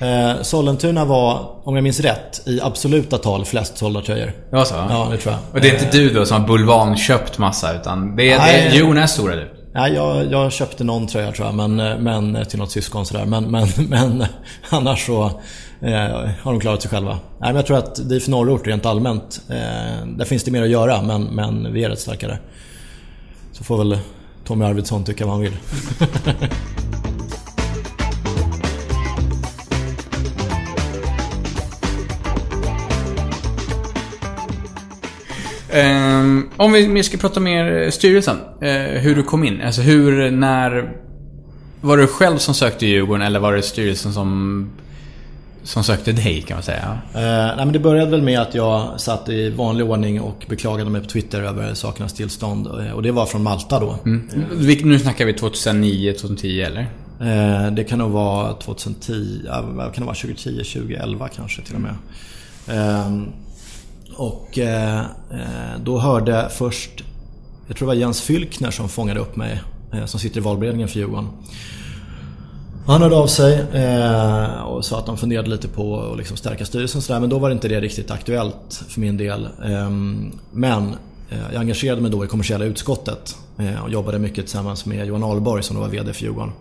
[0.00, 4.32] Eh, Sollentuna var, om jag minns rätt, i absoluta tal flest sålda tröjor.
[4.52, 4.74] Ja, så?
[4.74, 5.40] Ja, det tror jag.
[5.52, 8.68] Och det är inte du då som har bulvanköpt massa, utan det är, Nej, det
[8.68, 9.59] är Djurgården är stora du?
[9.72, 13.06] Nej, jag, jag köpte någon tröja tror jag, men, eh, men eh, till något syskon
[13.06, 13.26] sådär.
[13.26, 14.28] Men, men, men eh,
[14.70, 15.24] annars så
[15.80, 17.12] eh, har de klarat sig själva.
[17.12, 20.68] Nej, men jag tror att DIF Norrort rent allmänt, eh, där finns det mer att
[20.68, 22.40] göra, men, men vi är rätt starka där.
[23.52, 23.98] Så får väl
[24.44, 25.56] Tommy Arvidsson tycka vad han vill.
[35.74, 38.36] Um, om vi, ska prata mer styrelsen.
[38.62, 39.62] Uh, hur du kom in.
[39.62, 40.96] Alltså hur, när...
[41.80, 44.70] Var det du själv som sökte Djurgården eller var det styrelsen som,
[45.62, 46.98] som sökte dig kan man säga?
[47.14, 50.90] Uh, nej, men det började väl med att jag satt i vanlig ordning och beklagade
[50.90, 52.66] mig på Twitter över sakernas tillstånd.
[52.66, 53.98] Eh, och det var från Malta då.
[54.04, 54.28] Mm.
[54.82, 56.86] Nu snackar vi 2009, 2010 eller?
[57.20, 60.14] Uh, det kan nog vara 2010, vad kan det vara?
[60.14, 61.94] 2010, 2011 kanske till och med.
[64.16, 67.04] Och eh, eh, då hörde först,
[67.68, 70.88] jag tror det var Jens Fylkner som fångade upp mig, eh, som sitter i valberedningen
[70.88, 71.28] för Djurgården.
[72.86, 76.64] Han hörde av sig eh, och sa att de funderade lite på att liksom stärka
[76.64, 79.48] styrelsen sådär, men då var inte det riktigt aktuellt för min del.
[79.64, 80.94] Ehm, men
[81.52, 83.36] jag engagerade mig då i kommersiella utskottet
[83.82, 86.52] och jobbade mycket tillsammans med Johan Ahlborg som då var VD för Djurgården.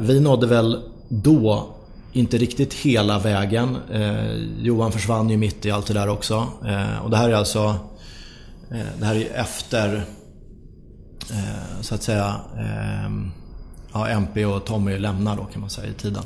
[0.00, 1.68] Vi nådde väl då
[2.12, 3.76] inte riktigt hela vägen.
[3.92, 6.48] Eh, Johan försvann ju mitt i allt det där också.
[6.66, 7.74] Eh, och det här är alltså
[8.70, 9.94] eh, det här är efter
[11.30, 13.10] eh, så att säga eh,
[13.92, 16.22] ja, MP och Tommy lämnar då kan man säga i tiden.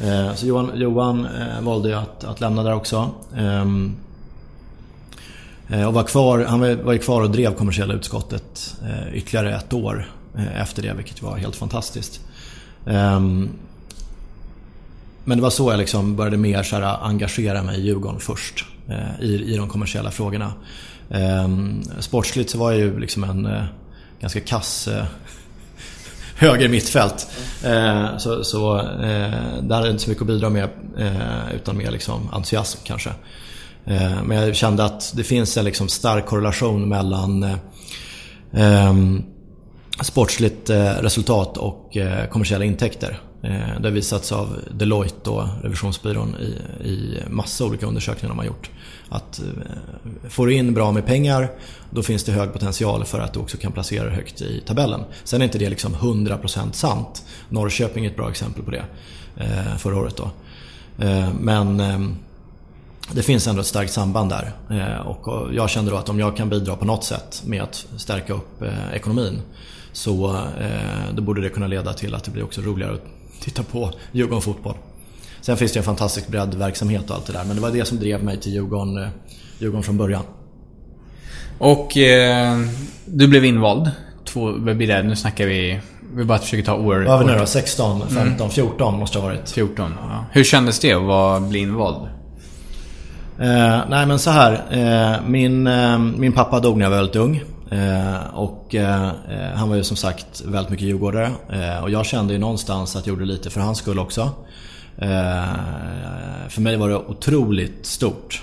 [0.00, 3.10] Eh, så Johan, Johan eh, valde ju att, att lämna där också.
[3.36, 3.96] Ehm,
[5.68, 9.72] eh, och var kvar, han var ju kvar och drev kommersiella utskottet eh, ytterligare ett
[9.72, 10.10] år
[10.54, 12.20] efter det vilket var helt fantastiskt.
[12.86, 13.48] Ehm,
[15.24, 18.64] men det var så jag liksom började mer så här engagera mig i Djurgården först.
[18.88, 20.52] Eh, I, I de kommersiella frågorna.
[21.10, 21.48] Eh,
[21.98, 23.64] sportsligt så var jag ju liksom en eh,
[24.20, 25.04] ganska kass eh,
[26.36, 27.26] höger mittfält.
[27.64, 30.68] Eh, så så eh, där hade jag inte så mycket att bidra med.
[30.98, 33.10] Eh, utan mer liksom entusiasm kanske.
[33.86, 37.56] Eh, men jag kände att det finns en liksom stark korrelation mellan eh,
[38.52, 39.22] ehm,
[40.00, 43.20] sportsligt eh, resultat och eh, kommersiella intäkter.
[43.44, 48.46] Eh, det har visats av Deloitte då, revisionsbyrån i, i massa olika undersökningar de har
[48.46, 48.70] gjort.
[49.08, 51.50] Att eh, får du in bra med pengar
[51.90, 55.04] då finns det hög potential för att du också kan placera högt i tabellen.
[55.24, 57.24] Sen är inte det liksom 100% sant.
[57.48, 58.84] Norrköping är ett bra exempel på det
[59.36, 60.16] eh, förra året.
[60.16, 60.30] Då.
[61.04, 62.16] Eh, men ehm,
[63.12, 64.52] det finns ändå ett starkt samband där.
[65.04, 68.32] Och jag kände då att om jag kan bidra på något sätt med att stärka
[68.32, 68.62] upp
[68.92, 69.42] ekonomin
[69.92, 70.40] så
[71.12, 72.98] då borde det kunna leda till att det blir också roligare
[73.40, 74.74] titta på Djurgården Fotboll.
[75.40, 77.44] Sen finns det en fantastisk breddverksamhet och allt det där.
[77.44, 79.08] Men det var det som drev mig till Djurgården, eh,
[79.58, 80.22] Djurgården från början.
[81.58, 82.58] Och eh,
[83.04, 83.90] du blev invald.
[84.24, 85.02] Två, vad blir det?
[85.02, 85.80] Nu snackar vi...
[86.16, 86.96] Vi bara försöker ta år...
[86.96, 87.46] Vad har vi nu då?
[87.46, 88.50] 16, 15, mm.
[88.50, 89.50] 14 måste det ha varit.
[89.50, 90.24] 14, ja.
[90.32, 92.08] Hur kändes det att vara, bli invald?
[93.38, 94.52] Eh, nej men så här.
[94.70, 97.42] Eh, min, eh, min pappa dog när jag var väldigt ung.
[97.70, 99.10] Eh, och eh,
[99.54, 101.30] han var ju som sagt väldigt mycket djurgårdare.
[101.52, 104.30] Eh, och jag kände ju någonstans att jag gjorde lite för hans skull också.
[104.98, 105.44] Eh,
[106.48, 108.42] för mig var det otroligt stort.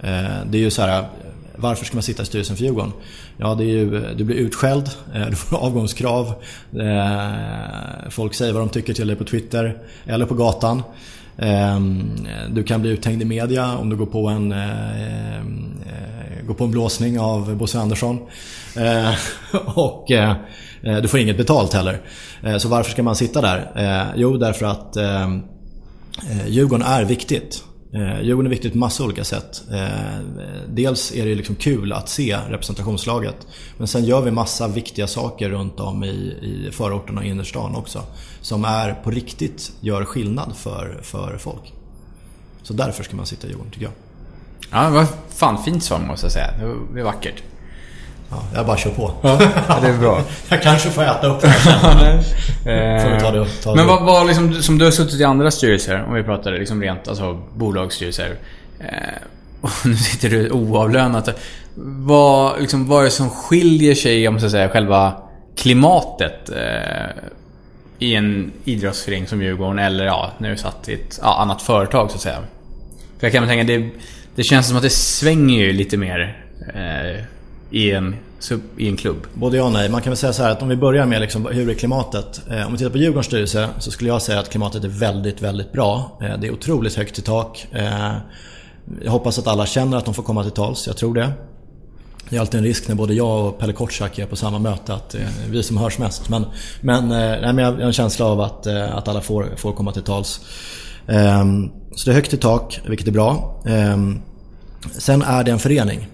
[0.00, 1.04] Eh, det är ju så här,
[1.56, 2.92] varför ska man sitta i styrelsen för Djurgården?
[3.36, 4.90] Ja, det är ju, du blir utskälld,
[5.30, 6.34] du får avgångskrav.
[6.80, 10.82] Eh, folk säger vad de tycker till dig på Twitter eller på gatan.
[11.38, 16.54] Ehm, du kan bli uthängd i media om du går på en, eh, eh, går
[16.54, 18.18] på en blåsning av Bosse Andersson.
[18.76, 19.14] Eh,
[19.78, 20.06] och
[21.02, 22.00] du får inget betalt heller.
[22.58, 24.12] Så varför ska man sitta där?
[24.16, 24.96] Jo, därför att
[26.46, 27.64] Djurgården är viktigt.
[27.94, 29.64] Eh, Djurgården är viktigt på massa olika sätt.
[29.72, 30.20] Eh,
[30.68, 33.46] dels är det liksom kul att se representationslaget.
[33.78, 36.08] Men sen gör vi massa viktiga saker runt om i,
[36.42, 38.02] i förorterna och innerstan också.
[38.40, 41.72] Som är på riktigt gör skillnad för, för folk.
[42.62, 43.94] Så därför ska man sitta i Djurgården tycker jag.
[44.70, 46.52] Ja, det var fan fint svar måste jag säga.
[46.94, 47.42] Det är vackert.
[48.32, 49.12] Ja, jag bara kör på.
[49.22, 49.38] Ja,
[49.82, 50.22] det är bra.
[50.48, 53.20] jag kanske får äta upp det här sen.
[53.20, 53.76] ta det, ta det.
[53.76, 56.82] Men vad, vad liksom, som du har suttit i andra styrelser, om vi pratar liksom
[56.82, 58.36] rent alltså bolagsstyrelser.
[58.80, 58.86] Eh,
[59.60, 61.28] och nu sitter du oavlönat.
[61.74, 65.12] Vad, liksom, vad är det som skiljer sig om så att säga, själva
[65.56, 67.10] klimatet eh,
[67.98, 72.16] i en idrottsförening som Djurgården eller ja, nu satt i ett ja, annat företag så
[72.16, 72.38] att säga.
[73.18, 73.90] För jag kan tänka, det,
[74.34, 76.36] det känns som att det svänger ju lite mer
[76.74, 77.24] eh,
[77.72, 78.16] i en,
[78.76, 79.26] i en klubb?
[79.34, 79.88] Både ja och nej.
[79.88, 82.42] Man kan väl säga så här att om vi börjar med liksom, hur är klimatet?
[82.50, 85.42] Eh, om vi tittar på Djurgårdens styrelse så skulle jag säga att klimatet är väldigt,
[85.42, 86.18] väldigt bra.
[86.22, 87.66] Eh, det är otroligt högt i tak.
[87.72, 88.12] Eh,
[89.04, 90.86] jag hoppas att alla känner att de får komma till tals.
[90.86, 91.32] Jag tror det.
[92.28, 94.94] Det är alltid en risk när både jag och Pelle Kortsak är på samma möte
[94.94, 96.28] att det är vi som hörs mest.
[96.28, 96.46] Men,
[96.80, 100.02] men, nej, men jag har en känsla av att, att alla får, får komma till
[100.02, 100.40] tals.
[101.06, 103.62] Ehm, så det är högt i tak, vilket är bra.
[103.66, 104.20] Ehm,
[104.92, 106.08] sen är det en förening.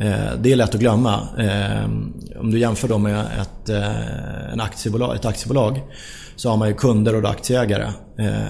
[0.00, 1.28] Eh, det är lätt att glömma.
[1.38, 1.84] Eh,
[2.40, 5.82] om du jämför dem med ett, eh, en aktiebolag, ett aktiebolag
[6.36, 7.92] så har man ju kunder och aktieägare.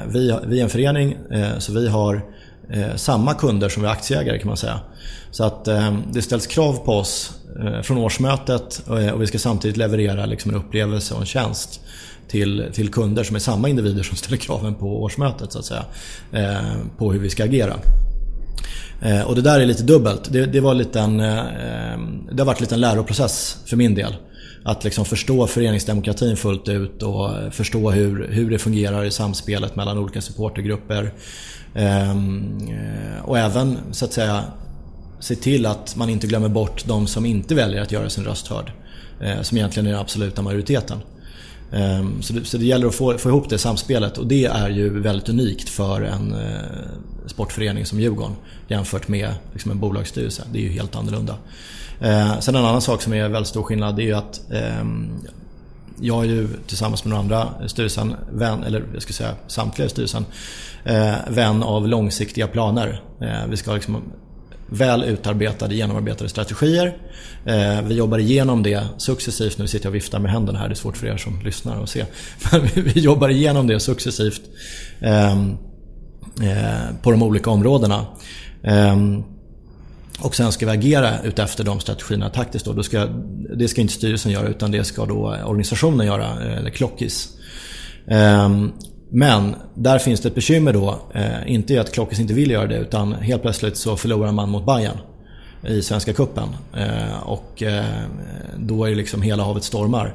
[0.06, 1.16] Vi, vi är en förening
[1.58, 2.22] så vi har
[2.96, 4.80] samma kunder som vi är aktieägare kan man säga.
[5.30, 5.64] Så att
[6.12, 7.32] det ställs krav på oss
[7.82, 8.82] från årsmötet
[9.14, 11.80] och vi ska samtidigt leverera liksom en upplevelse och en tjänst
[12.28, 15.84] till, till kunder som är samma individer som ställer kraven på årsmötet så att säga.
[16.98, 17.74] På hur vi ska agera.
[19.00, 20.32] Eh, och det där är lite dubbelt.
[20.32, 23.94] Det, det var lite en, eh, ehm, det har varit en liten läroprocess för min
[23.94, 24.16] del.
[24.64, 29.76] att liksom förstå föreningsdemokratin fullt ut och eh, förstå hur, hur det fungerar i samspelet
[29.76, 31.12] mellan olika supportergrupper.
[31.74, 34.44] Ehm, eh, och även så att säga
[35.20, 38.48] se till att man inte glömmer bort de som inte väljer att göra sin röst
[38.48, 38.72] hörd.
[39.20, 40.98] Eh, som egentligen är den absoluta majoriteten.
[41.72, 44.68] Ehm, så det, så det gäller att få, få ihop det samspelet och det är
[44.68, 46.34] ju väldigt unikt för en
[47.28, 48.36] sportförening som Djurgården
[48.68, 50.42] jämfört med liksom en bolagsstyrelse.
[50.52, 51.36] Det är ju helt annorlunda.
[52.00, 54.84] Eh, sen en annan sak som är väldigt stor skillnad det är ju att eh,
[56.00, 59.90] jag är ju tillsammans med några andra styrelsen, vän, eller jag ska säga samtliga i
[59.90, 60.24] styrelsen,
[60.84, 63.02] eh, vän av långsiktiga planer.
[63.20, 64.02] Eh, vi ska liksom
[64.70, 66.96] väl utarbetade, genomarbetade strategier.
[67.44, 69.58] Eh, vi jobbar igenom det successivt.
[69.58, 71.82] Nu sitter jag och viftar med händerna här, det är svårt för er som lyssnar
[71.82, 72.04] att se.
[72.52, 74.42] Men vi jobbar igenom det successivt
[75.00, 75.44] eh,
[76.42, 78.06] Eh, på de olika områdena.
[78.62, 79.22] Ehm,
[80.20, 82.64] och sen ska vi agera utefter de strategierna taktiskt.
[82.64, 82.72] Då.
[82.72, 83.06] Då ska,
[83.56, 87.28] det ska inte styrelsen göra utan det ska då organisationen göra, eh, eller Klockis.
[88.06, 88.72] Ehm,
[89.10, 90.98] men där finns det ett bekymmer då.
[91.14, 94.50] Eh, inte i att Klockis inte vill göra det utan helt plötsligt så förlorar man
[94.50, 94.98] mot Bayern
[95.66, 96.48] i Svenska Kuppen
[97.22, 97.62] Och
[98.56, 100.14] då är det liksom hela havet stormar.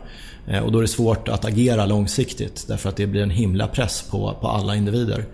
[0.64, 4.06] Och då är det svårt att agera långsiktigt därför att det blir en himla press
[4.12, 5.26] på, på alla individer.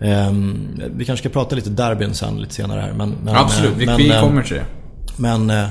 [0.00, 2.92] Ehm, vi kanske ska prata lite derbyn sen lite senare här.
[2.92, 4.64] Men, men Absolut, vi, men, vi kommer till det.
[5.16, 5.66] Men eh,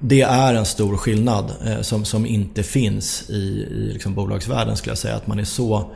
[0.00, 4.90] det är en stor skillnad eh, som, som inte finns i, i liksom bolagsvärlden skulle
[4.90, 5.16] jag säga.
[5.16, 5.90] Att man är så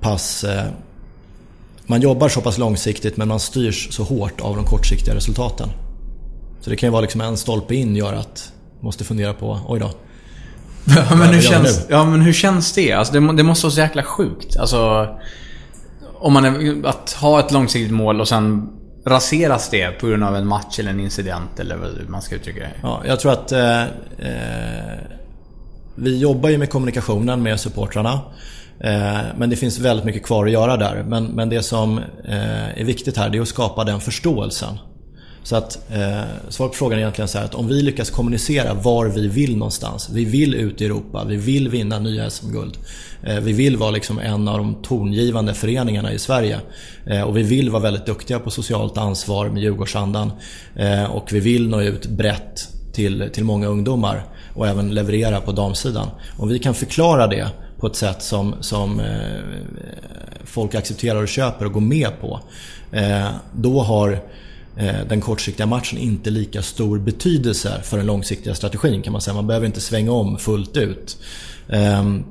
[0.00, 0.44] pass...
[0.44, 0.64] Eh,
[1.86, 5.68] man jobbar så pass långsiktigt men man styrs så hårt av de kortsiktiga resultaten.
[6.60, 9.60] Så det kan ju vara liksom en stolpe in gör att man måste fundera på,
[9.68, 9.90] oj då.
[10.86, 12.92] Ja men, hur känns, ja, men hur känns det?
[12.92, 13.36] Alltså, det?
[13.36, 14.56] Det måste vara så jäkla sjukt.
[14.56, 15.08] Alltså,
[16.14, 18.68] om man är, att ha ett långsiktigt mål och sen
[19.06, 22.60] raseras det på grund av en match eller en incident eller vad man ska uttrycka
[22.60, 22.70] det.
[22.82, 24.98] Ja, jag tror att eh, eh,
[25.94, 28.20] vi jobbar ju med kommunikationen med supportrarna.
[28.80, 31.04] Eh, men det finns väldigt mycket kvar att göra där.
[31.08, 34.78] Men, men det som eh, är viktigt här det är att skapa den förståelsen.
[35.44, 38.74] Så att eh, svar på frågan är egentligen så här att om vi lyckas kommunicera
[38.74, 40.10] var vi vill någonstans.
[40.12, 42.78] Vi vill ut i Europa, vi vill vinna nya SM-guld.
[43.22, 46.60] Eh, vi vill vara liksom en av de tongivande föreningarna i Sverige.
[47.06, 50.32] Eh, och vi vill vara väldigt duktiga på socialt ansvar med Djurgårdsandan.
[50.76, 55.52] Eh, och vi vill nå ut brett till, till många ungdomar och även leverera på
[55.52, 56.08] damsidan.
[56.38, 57.48] Om vi kan förklara det
[57.80, 59.06] på ett sätt som, som eh,
[60.44, 62.40] folk accepterar och köper och går med på.
[62.92, 64.20] Eh, då har
[64.76, 69.34] Eh, den kortsiktiga matchen inte lika stor betydelse för den långsiktiga strategin kan man säga.
[69.34, 71.16] Man behöver inte svänga om fullt ut.
[71.68, 72.24] Ehm,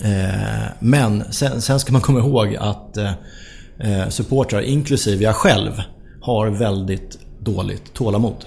[0.00, 5.82] eh, men sen ska man komma ihåg att eh, supportrar, inklusive jag själv,
[6.20, 8.44] har väldigt dåligt tålamod.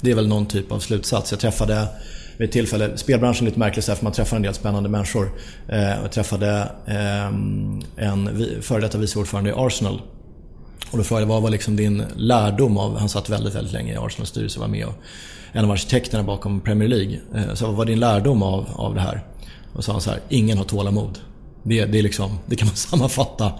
[0.00, 1.30] Det är väl någon typ av slutsats.
[1.30, 1.88] Jag träffade
[2.36, 5.30] vid ett tillfälle, spelbranschen är lite märklig så för man träffar en del spännande människor.
[6.02, 8.30] Jag träffade ehm, en
[8.62, 10.00] före detta vice ordförande i Arsenal
[10.90, 13.92] och då frågade jag vad var liksom din lärdom av, han satt väldigt, väldigt länge
[13.92, 14.94] i Arsenals styrelse och var med och
[15.52, 17.20] en av arkitekterna bakom Premier League.
[17.34, 19.24] Eh, så vad var din lärdom av, av det här?
[19.72, 21.18] Och sa han så här, ingen har tålamod.
[21.62, 23.52] Det, det, är liksom, det kan man sammanfatta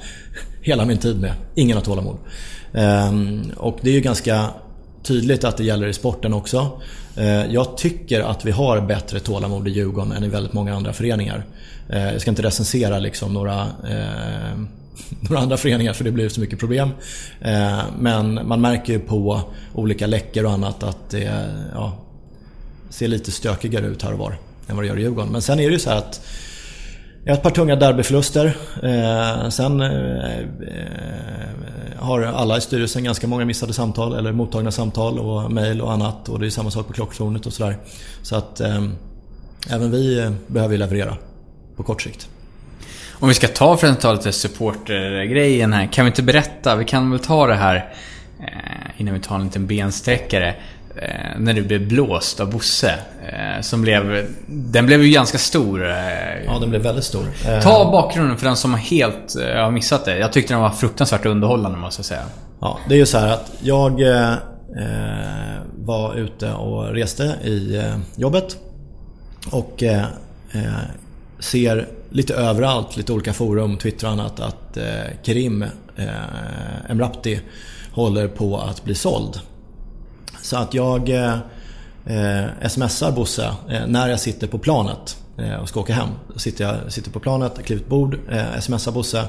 [0.62, 1.34] hela min tid med.
[1.54, 2.16] Ingen har tålamod.
[2.72, 4.50] Ehm, och det är ju ganska
[5.02, 6.80] tydligt att det gäller i sporten också.
[7.16, 10.92] Ehm, jag tycker att vi har bättre tålamod i Djurgården än i väldigt många andra
[10.92, 11.44] föreningar.
[11.88, 14.58] Ehm, jag ska inte recensera liksom några eh,
[15.20, 16.90] några andra föreningar för det blir så mycket problem.
[17.40, 19.40] Eh, men man märker ju på
[19.74, 21.98] olika läckor och annat att det ja,
[22.90, 25.32] ser lite stökigare ut här och var än vad det gör i Djurgården.
[25.32, 26.20] Men sen är det ju så här att
[27.26, 28.56] har ett par tunga derbyförluster.
[28.82, 30.44] Eh, sen eh,
[31.98, 36.28] har alla i styrelsen ganska många missade samtal eller mottagna samtal och mejl och annat.
[36.28, 37.78] Och det är samma sak på klocktornet och sådär.
[38.22, 38.60] Så att
[39.70, 41.16] även vi behöver leverera
[41.76, 42.28] på kort sikt.
[43.20, 45.86] Om vi ska ta för att ta lite supportergrejen här.
[45.86, 47.92] Kan vi inte berätta, vi kan väl ta det här
[48.40, 50.54] eh, innan vi tar en liten bensträckare.
[50.96, 52.94] Eh, när du blev blåst av Bosse.
[53.26, 54.26] Eh, som blev...
[54.46, 55.86] Den blev ju ganska stor.
[56.46, 57.26] Ja, den blev väldigt stor.
[57.62, 60.18] Ta bakgrunden för den som helt har missat det.
[60.18, 62.22] Jag tyckte den var fruktansvärt underhållande måste jag säga.
[62.60, 64.02] Ja, det är ju så här att jag
[65.76, 67.82] var ute och reste i
[68.16, 68.56] jobbet.
[69.50, 69.82] Och
[71.38, 74.84] ser lite överallt, lite olika forum, Twitter och annat, att eh,
[75.22, 75.62] Kerim
[75.96, 77.40] eh, Emrapti
[77.92, 79.40] håller på att bli såld.
[80.42, 81.38] Så att jag eh,
[82.06, 86.08] eh smsar Bosse eh, när jag sitter på planet eh, och ska åka hem.
[86.36, 89.24] Sitter jag sitter på planet, klivit ett bord, eh, smsar Bosse.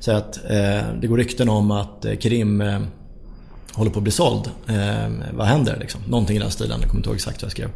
[0.00, 2.80] Säger att eh, det går rykten om att eh, Kerim eh,
[3.72, 4.50] håller på att bli såld.
[4.66, 6.00] Eh, vad händer liksom?
[6.08, 7.70] Någonting i den stilen, jag kommer inte ihåg exakt vad jag skrev.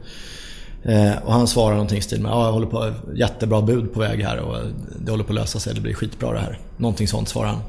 [0.84, 4.00] Eh, och han svarar någonting i stil med ja, jag håller på, jättebra bud på
[4.00, 4.56] väg här och
[5.04, 6.58] det håller på att lösa sig, det blir skitbra det här.
[6.76, 7.60] Någonting sånt svarar han.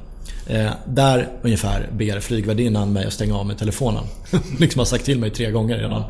[0.50, 4.04] Eh, där ungefär ber flygvärdinnan mig att stänga av med telefonen.
[4.60, 6.04] liksom har sagt till mig tre gånger redan.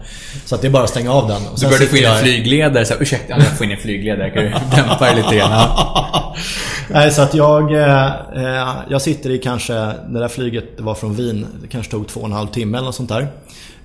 [0.46, 1.48] Så att det är bara att stänga av den.
[1.48, 4.44] Och du började få in en flygledare, så ursäkta, jag får in en flygledare, kan
[4.44, 5.70] du dämpa det lite grann?
[6.90, 8.12] Nej, så att jag, eh,
[8.90, 12.26] jag sitter i kanske, det där flyget var från Wien, det kanske tog två och
[12.26, 13.28] en halv timme eller något sånt där.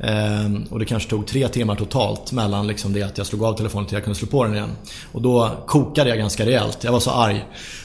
[0.02, 3.54] Ehm, och det kanske tog tre timmar totalt mellan liksom det att jag slog av
[3.54, 4.70] telefonen till jag kunde slå på den igen.
[5.12, 7.44] Och då kokade jag ganska rejält, jag var så arg.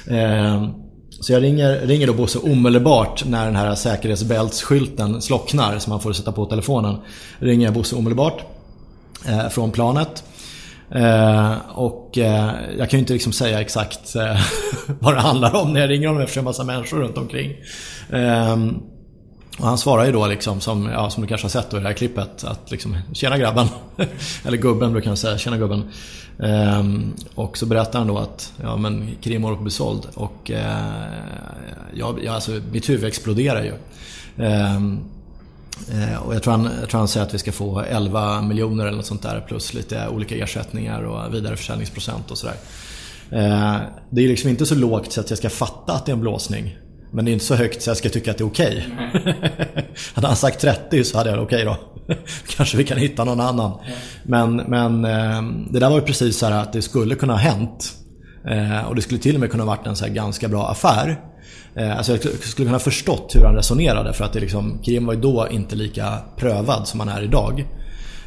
[0.10, 0.68] Ehm,
[1.10, 6.14] så jag ringer, ringer då Bosse omedelbart när den här säkerhetsbältsskylten slocknar som man får
[6.14, 6.96] sätta på telefonen.
[7.40, 8.42] Ringer jag Bosse omedelbart
[9.28, 10.24] eh, från planet.
[10.92, 14.42] Eh, och eh, jag kan ju inte liksom säga exakt eh,
[15.00, 17.18] vad det handlar om när jag ringer honom eftersom det är en massa människor runt
[17.18, 17.54] omkring.
[18.14, 18.76] Ehm,
[19.58, 21.80] och han svarar ju då liksom som, ja, som du kanske har sett då i
[21.80, 23.68] det här klippet att liksom Tjena grabben.
[24.46, 25.38] Eller gubben brukar han säga.
[25.38, 25.84] Tjena gubben.
[26.40, 30.08] Ehm, och så berättar han då att ja, men Krim håller på att bli såld.
[30.14, 31.06] Och eh,
[31.94, 33.74] ja, alltså, mitt huvud exploderar ju.
[34.46, 35.00] Ehm,
[35.92, 38.86] eh, och jag tror, han, jag tror han säger att vi ska få 11 miljoner
[38.86, 42.56] eller något sånt där plus lite olika ersättningar och vidareförsäljningsprocent och sådär.
[43.32, 46.14] Ehm, det är liksom inte så lågt så att jag ska fatta att det är
[46.14, 46.78] en blåsning.
[47.12, 48.88] Men det är inte så högt så jag ska tycka att det är okej.
[49.14, 49.34] Okay.
[50.14, 51.76] hade han sagt 30 så hade jag okej okay
[52.08, 52.14] då.
[52.56, 53.80] Kanske vi kan hitta någon annan.
[54.24, 55.42] Men, men eh,
[55.72, 57.94] det där var ju precis så här att det skulle kunna ha hänt.
[58.50, 61.20] Eh, och det skulle till och med kunna varit en så ganska bra affär.
[61.76, 65.06] Eh, alltså jag skulle kunna ha förstått hur han resonerade för att det liksom, Krim
[65.06, 67.66] var ju då inte lika prövad som han är idag.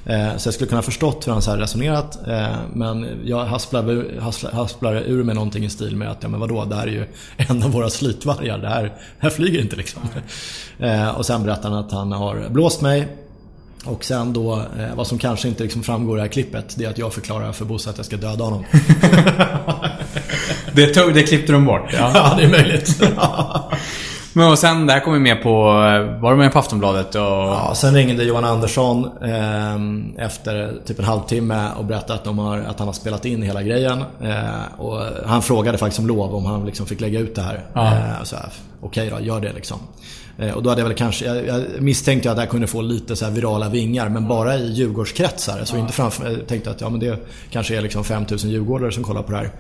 [0.05, 4.21] Eh, så jag skulle kunna förstått hur han så resonerat eh, men jag hasplar,
[4.53, 7.07] hasplar ur mig någonting i stil med att ja men vadå, det här är ju
[7.37, 8.59] en av våra slitvargar.
[8.59, 10.03] Det här, det här flyger inte liksom.
[10.79, 13.09] Eh, och sen berättar han att han har blåst mig
[13.85, 14.63] och sen då,
[14.95, 17.53] vad som kanske inte liksom framgår i det här klippet, det är att jag förklarar
[17.53, 18.65] för Bosse att jag ska döda honom.
[20.73, 21.91] det, tog, det klippte de bort?
[21.93, 23.03] Ja, ja det är möjligt.
[24.33, 25.62] Men och sen, det här kom ju med på,
[26.21, 27.14] var du med på Aftonbladet?
[27.14, 27.23] Och...
[27.23, 32.59] Ja, sen ringde Johan Andersson eh, efter typ en halvtimme och berättade att, de har,
[32.59, 34.05] att han har spelat in hela grejen.
[34.23, 37.64] Eh, och han frågade faktiskt om lov om han liksom fick lägga ut det här.
[37.73, 37.87] Ja.
[37.87, 38.37] Eh,
[38.81, 39.79] Okej okay då, gör det liksom.
[40.38, 42.83] Eh, och då hade jag väl kanske, jag, jag misstänkte att det här kunde få
[42.83, 45.64] lite så virala vingar men bara i Djurgårdskretsar.
[45.64, 45.81] Så ja.
[45.81, 47.19] inte framför jag tänkte att ja, men det
[47.51, 49.51] kanske är liksom 5000 djurgårdare som kollar på det här.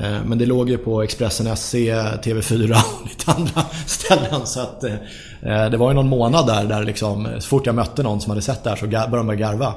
[0.00, 4.46] Eh, men det låg ju på Expressen SC, TV4 och lite andra ställen.
[4.46, 8.02] Så att, eh, det var ju någon månad där, där liksom, så fort jag mötte
[8.02, 9.74] någon som hade sett det här så började de garva.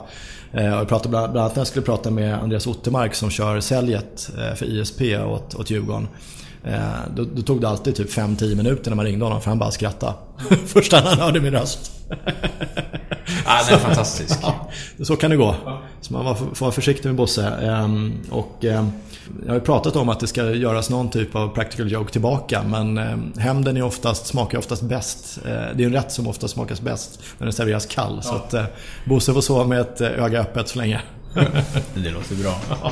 [0.51, 4.65] Jag pratade bland annat när jag skulle prata med Andreas Ottermark som kör säljet för
[4.65, 6.07] ISP åt, åt Djurgården.
[7.15, 9.71] Då, då, tog det alltid typ 5-10 minuter när man ringde honom för han bara
[9.71, 10.13] skrattade.
[10.65, 11.91] Första han hörde min röst.
[13.45, 14.39] ja, den är fantastisk.
[14.43, 14.58] Ja,
[15.01, 15.55] så kan det gå.
[16.01, 17.47] Så man får vara försiktig med Bosse.
[17.47, 18.91] Ehm, och, ehm,
[19.41, 22.63] jag har ju pratat om att det ska göras någon typ av practical joke tillbaka
[22.63, 25.39] men ehm, hämnden är oftast, smakar oftast bäst.
[25.45, 28.23] Eh, det är en rätt som oftast smakas bäst när den serveras kall.
[28.23, 28.63] Så att eh,
[29.05, 31.01] Bosse får sova med ett eh, öga öppet så länge.
[31.93, 32.55] det låter bra.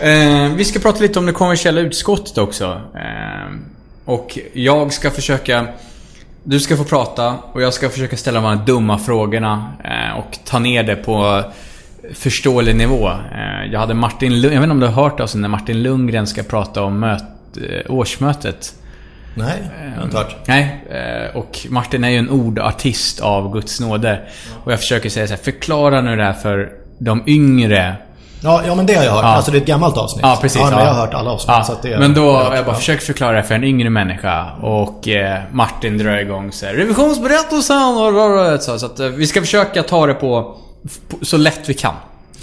[0.00, 2.80] Eh, vi ska prata lite om det kommersiella utskottet också.
[2.94, 3.54] Eh,
[4.04, 5.66] och jag ska försöka...
[6.44, 10.38] Du ska få prata och jag ska försöka ställa de här dumma frågorna eh, och
[10.44, 11.44] ta ner det på
[12.14, 13.08] förståelig nivå.
[13.08, 15.82] Eh, jag hade Martin Lund, Jag vet inte om du har hört alltså när Martin
[15.82, 17.22] Lundgren ska prata om möt,
[17.56, 18.74] eh, årsmötet.
[19.34, 20.36] Nej, jag har inte hört.
[20.46, 24.20] Nej, eh, och Martin är ju en ordartist av Guds nåde.
[24.64, 27.96] Och jag försöker säga så här, förklara nu det här för de yngre.
[28.40, 29.24] Ja, ja men det har jag hört.
[29.24, 29.28] Ja.
[29.28, 30.22] Alltså det är ett gammalt avsnitt.
[30.22, 30.60] Ja, precis.
[30.60, 30.84] Ja, men ja.
[30.84, 31.54] jag har hört alla avsnitt.
[31.58, 34.46] Ja, Så det, men då har jag bara försökt förklara det för en yngre människa.
[34.62, 39.40] Och eh, Martin drar igång så här, Revisionsberättelsen och så, så att eh, vi ska
[39.40, 40.56] försöka ta det på,
[41.08, 41.94] på så lätt vi kan.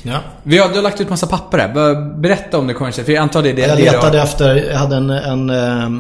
[0.08, 0.20] Ja.
[0.44, 2.18] Vi har, du har lagt ut massa papper här.
[2.20, 4.78] Berätta om det kommer För jag antar det är det Jag det letade efter, jag
[4.78, 5.50] hade en, en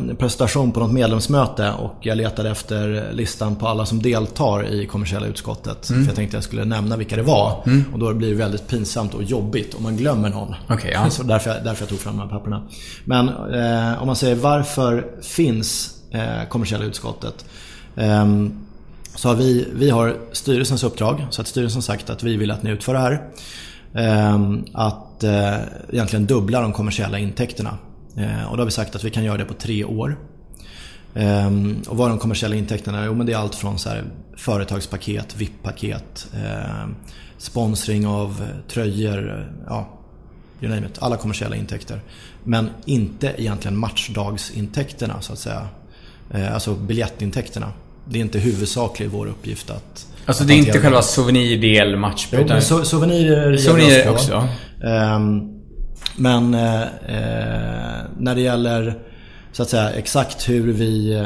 [0.09, 4.85] eh, presentation på något medlemsmöte och jag letade efter listan på alla som deltar i
[4.85, 5.89] kommersiella utskottet.
[5.89, 6.01] Mm.
[6.03, 7.63] För jag tänkte jag skulle nämna vilka det var.
[7.65, 7.83] Mm.
[7.93, 10.55] Och då blir det väldigt pinsamt och jobbigt om man glömmer någon.
[10.69, 11.09] Okej, ja.
[11.09, 12.61] Så därför, jag- därför jag tog fram de här papperna.
[13.05, 17.45] Men eh, om man säger varför finns eh, kommersiella utskottet?
[17.95, 18.61] Ehm,
[19.15, 22.51] så har vi, vi har styrelsens uppdrag, så att styrelsen har sagt att vi vill
[22.51, 23.21] att ni utför det här.
[23.95, 25.57] Ehm, att eh,
[25.89, 27.77] egentligen dubbla de kommersiella intäkterna.
[28.17, 30.17] Eh, och då har vi sagt att vi kan göra det på tre år.
[31.15, 33.05] Ehm, och vad är de kommersiella intäkterna?
[33.05, 34.03] Jo men det är allt från så här,
[34.37, 36.87] företagspaket, VIP-paket, eh,
[37.37, 39.87] sponsring av eh, tröjor, ja,
[40.61, 40.97] you name it.
[40.99, 42.01] Alla kommersiella intäkter.
[42.43, 45.67] Men inte egentligen matchdagsintäkterna så att säga.
[46.31, 47.71] Ehm, alltså biljettintäkterna.
[48.09, 52.27] Det är inte huvudsakligen vår uppgift att Alltså att det är inte själva souvenirdel match
[52.31, 54.47] Jo, men so- souvenirer Souvenirer också.
[54.83, 55.41] Ehm,
[56.17, 58.99] men eh, eh, när det gäller
[59.51, 61.25] så att säga exakt hur vi, eh,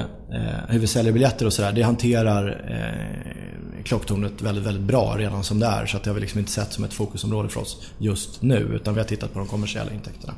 [0.69, 1.71] hur vi säljer biljetter och sådär.
[1.71, 5.85] Det hanterar eh, klocktornet väldigt, väldigt bra redan som det är.
[5.85, 8.55] Så att det har vi liksom inte sett som ett fokusområde för oss just nu.
[8.73, 10.33] Utan vi har tittat på de kommersiella intäkterna.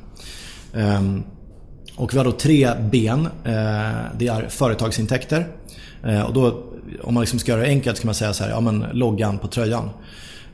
[0.74, 1.22] Ehm,
[1.96, 3.26] och vi har då tre ben.
[3.44, 3.52] Eh,
[4.18, 5.46] Det är företagsintäkter.
[6.04, 6.62] Eh, Och då,
[7.02, 9.38] om man liksom ska göra det enkelt kan man säga så här, ja men loggan
[9.38, 9.90] på tröjan.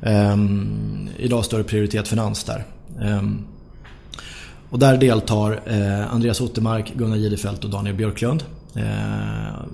[0.03, 2.65] Ehm, idag står det prioritet finans där.
[3.03, 3.45] Ehm,
[4.71, 8.45] och där deltar eh, Andreas Ottermark, Gunnar Gidefelt och Daniel Björklund.
[8.75, 8.83] Eh,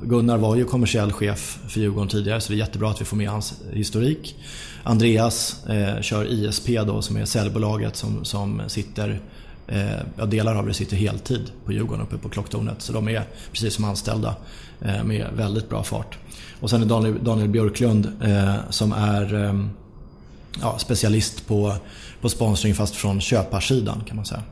[0.02, 3.16] Gunnar var ju kommersiell chef för Djurgården tidigare så det är jättebra att vi får
[3.16, 4.36] med hans historik.
[4.82, 9.20] Andreas eh, kör ISP då som är säljbolaget som, som sitter
[9.66, 12.82] Eh, ja, delar av det sitter heltid på Djurgården uppe på klocktornet.
[12.82, 14.36] Så de är precis som anställda
[14.80, 16.18] eh, med väldigt bra fart.
[16.60, 19.66] Och sen är Daniel, Daniel Björklund eh, som är eh,
[20.60, 21.74] ja, specialist på,
[22.20, 24.42] på sponsring fast från köparsidan kan man säga.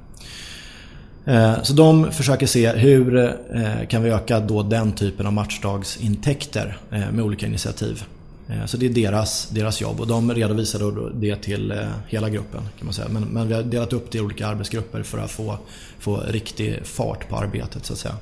[1.25, 3.17] Eh, så de försöker se hur
[3.55, 8.05] eh, kan vi öka då den typen av matchdagsintäkter med olika initiativ.
[8.49, 11.79] Eh, så det är deras, deras jobb och de redovisar det till eh,
[12.09, 12.61] hela gruppen.
[12.79, 13.09] kan man säga.
[13.09, 15.59] Men, men vi har delat upp det i olika arbetsgrupper för att få,
[15.99, 18.15] få riktig fart på arbetet så att säga.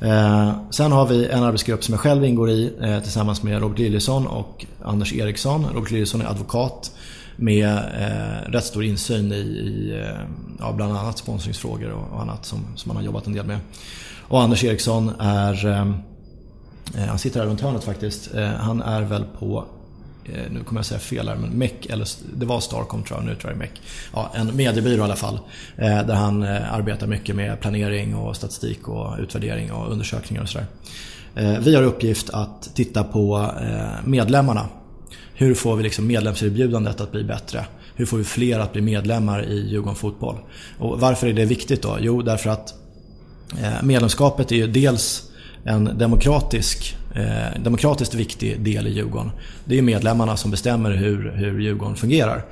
[0.00, 3.78] Eh, Sen har vi en arbetsgrupp som jag själv ingår i eh, tillsammans med Robert
[3.78, 5.66] Liljesson och Anders Eriksson.
[5.74, 6.92] Robert Liljesson är advokat
[7.36, 10.20] med eh, rätt stor insyn i, i eh,
[10.58, 13.58] ja, bland annat sponsringsfrågor och, och annat som, som han har jobbat en del med.
[14.28, 16.09] Och Anders Eriksson är Eh,
[16.94, 18.34] Eh, han sitter här runt hörnet faktiskt.
[18.34, 19.64] Eh, han är väl på,
[20.24, 23.26] eh, nu kommer jag säga fel här, men MEC, eller det var Starcom tror jag,
[23.26, 23.80] nu tror jag det är MEC.
[24.14, 25.38] Ja, en mediebyrå i alla fall.
[25.76, 30.66] Där han arbetar mycket med planering och statistik och utvärdering och undersökningar och sådär.
[31.60, 33.50] Vi har uppgift att titta på
[34.04, 34.68] medlemmarna.
[35.34, 37.64] Hur får vi liksom medlemserbjudandet att bli bättre?
[37.94, 40.36] Hur får vi fler att bli medlemmar i Djurgården Fotboll?
[40.78, 41.96] Och varför är det viktigt då?
[42.00, 42.74] Jo, därför att
[43.82, 45.29] medlemskapet är ju dels
[45.64, 49.30] en demokratisk, eh, demokratiskt viktig del i Djurgården.
[49.64, 52.44] Det är medlemmarna som bestämmer hur, hur Djurgården fungerar.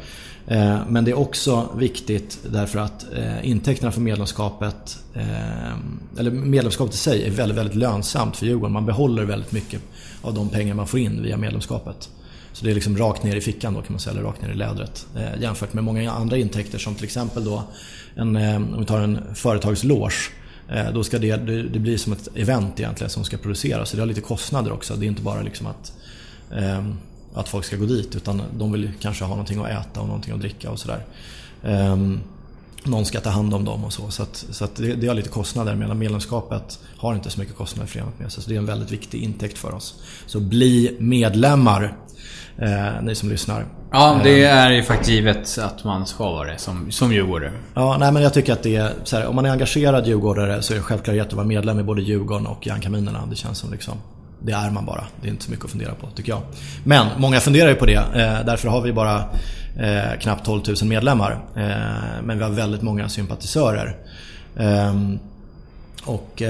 [0.47, 6.95] Eh, men det är också viktigt därför att eh, intäkterna för medlemskapet, eh, eller medlemskapet
[6.95, 8.73] i sig är väldigt, väldigt lönsamt för Djurgården.
[8.73, 9.83] Man behåller väldigt mycket
[10.23, 12.11] av de pengar man får in via medlemskapet.
[12.53, 14.51] Så det är liksom rakt ner i fickan då kan man säga, eller rakt ner
[14.51, 15.07] i lädret.
[15.17, 17.63] Eh, jämfört med många andra intäkter som till exempel då
[18.15, 20.31] en, eh, om vi tar en företagsloge.
[20.69, 23.91] Eh, då ska det, det, blir som ett event egentligen som ska produceras.
[23.91, 24.97] Så det har lite kostnader också.
[24.97, 25.93] Det är inte bara liksom att,
[26.53, 26.95] ehm,
[27.35, 30.35] att folk ska gå dit utan de vill kanske ha någonting att äta och någonting
[30.35, 31.05] att dricka och sådär.
[31.63, 32.21] Ehm,
[32.85, 34.11] någon ska ta hand om dem och så.
[34.11, 37.57] Så, att, så att det, det har lite kostnader medan medlemskapet har inte så mycket
[37.57, 38.43] kostnader förenat med sig.
[38.43, 39.95] Så det är en väldigt viktig intäkt för oss.
[40.27, 41.97] Så bli medlemmar,
[42.63, 43.65] eh, ni som lyssnar.
[43.93, 47.53] Ja, det Eh, är ju faktiskt givet att man ska vara det som, som djurgårdare.
[47.75, 50.63] Ja, nej men jag tycker att det är så här, om man är engagerad djurgårdare
[50.63, 53.27] så är det självklart att vara medlem i både Djurgården och Järnkaminerna.
[53.31, 53.95] Det känns som liksom
[54.41, 55.05] det är man bara.
[55.21, 56.43] Det är inte så mycket att fundera på tycker jag.
[56.85, 57.95] Men många funderar ju på det.
[57.95, 59.25] Eh, därför har vi bara
[59.79, 61.33] eh, knappt 12 000 medlemmar.
[61.57, 63.97] Eh, men vi har väldigt många sympatisörer.
[64.57, 65.19] Ehm,
[66.05, 66.43] och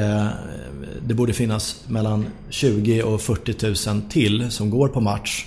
[1.07, 5.47] det borde finnas mellan 20 och 40 000 till som går på match.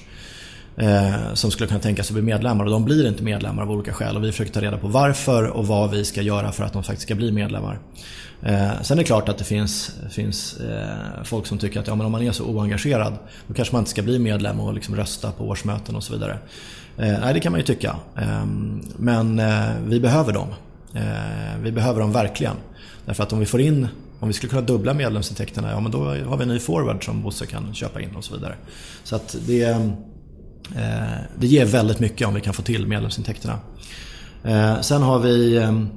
[0.81, 3.93] Eh, som skulle kunna tänka sig bli medlemmar och de blir inte medlemmar av olika
[3.93, 4.15] skäl.
[4.15, 6.83] Och vi försöker ta reda på varför och vad vi ska göra för att de
[6.83, 7.79] faktiskt ska bli medlemmar.
[8.41, 11.95] Eh, sen är det klart att det finns, finns eh, folk som tycker att ja,
[11.95, 13.13] men om man är så oengagerad
[13.47, 16.37] då kanske man inte ska bli medlem och liksom rösta på årsmöten och så vidare.
[16.97, 17.95] Eh, nej, det kan man ju tycka.
[18.17, 20.47] Ehm, men eh, vi behöver dem.
[20.93, 22.55] Eh, vi behöver dem verkligen.
[23.05, 23.87] Därför att om vi får in
[24.19, 27.21] om vi skulle kunna dubbla medlemsintäkterna, ja men då har vi en ny forward som
[27.21, 28.55] Bosse kan köpa in och så vidare.
[29.03, 29.91] Så att det,
[30.75, 33.59] Eh, det ger väldigt mycket om vi kan få till medlemsintäkterna.
[34.43, 35.89] Eh, sen har vi ehm,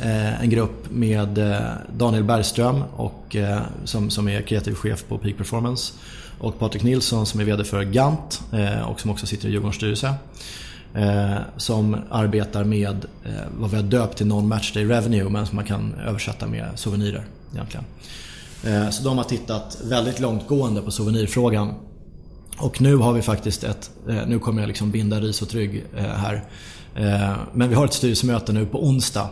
[0.00, 1.60] eh, en grupp med
[1.96, 3.36] Daniel Bergström och,
[3.84, 5.92] som, som är kreativ chef på Peak Performance.
[6.38, 8.42] Och Patrik Nilsson som är VD för Gant
[8.86, 10.14] och som också sitter i Djurgårdens styrelse.
[11.56, 13.06] Som arbetar med
[13.58, 17.84] vad vi har döpt till Non-Matchday Revenue men som man kan översätta med souvenirer egentligen.
[18.92, 21.74] Så de har tittat väldigt långtgående på souvenirfrågan.
[22.58, 25.84] Och nu har vi faktiskt ett, eh, nu kommer jag liksom binda ris och trygg
[25.96, 26.44] eh, här.
[26.94, 29.28] Eh, men vi har ett styrelsemöte nu på onsdag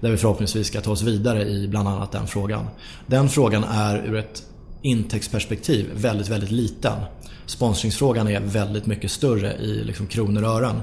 [0.00, 2.66] där vi förhoppningsvis ska ta oss vidare i bland annat den frågan.
[3.06, 4.42] Den frågan är ur ett
[4.82, 6.98] intäktsperspektiv väldigt, väldigt liten.
[7.46, 10.82] Sponsringsfrågan är väldigt mycket större i liksom kronor och ören.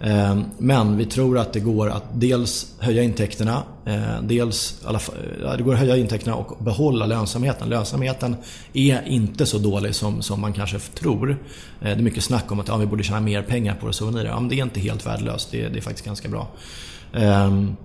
[0.00, 5.62] Ehm, men vi tror att det går att dels höja intäkterna, eh, dels, eh, det
[5.62, 7.68] går att höja intäkterna och behålla lönsamheten.
[7.68, 8.36] Lönsamheten
[8.72, 11.30] är inte så dålig som, som man kanske tror.
[11.30, 11.36] Eh,
[11.80, 14.28] det är mycket snack om att ja, vi borde tjäna mer pengar på våra souvenirer.
[14.28, 16.48] Ja, men det är inte helt värdelöst, det, det är faktiskt ganska bra.
[17.12, 17.76] Ehm,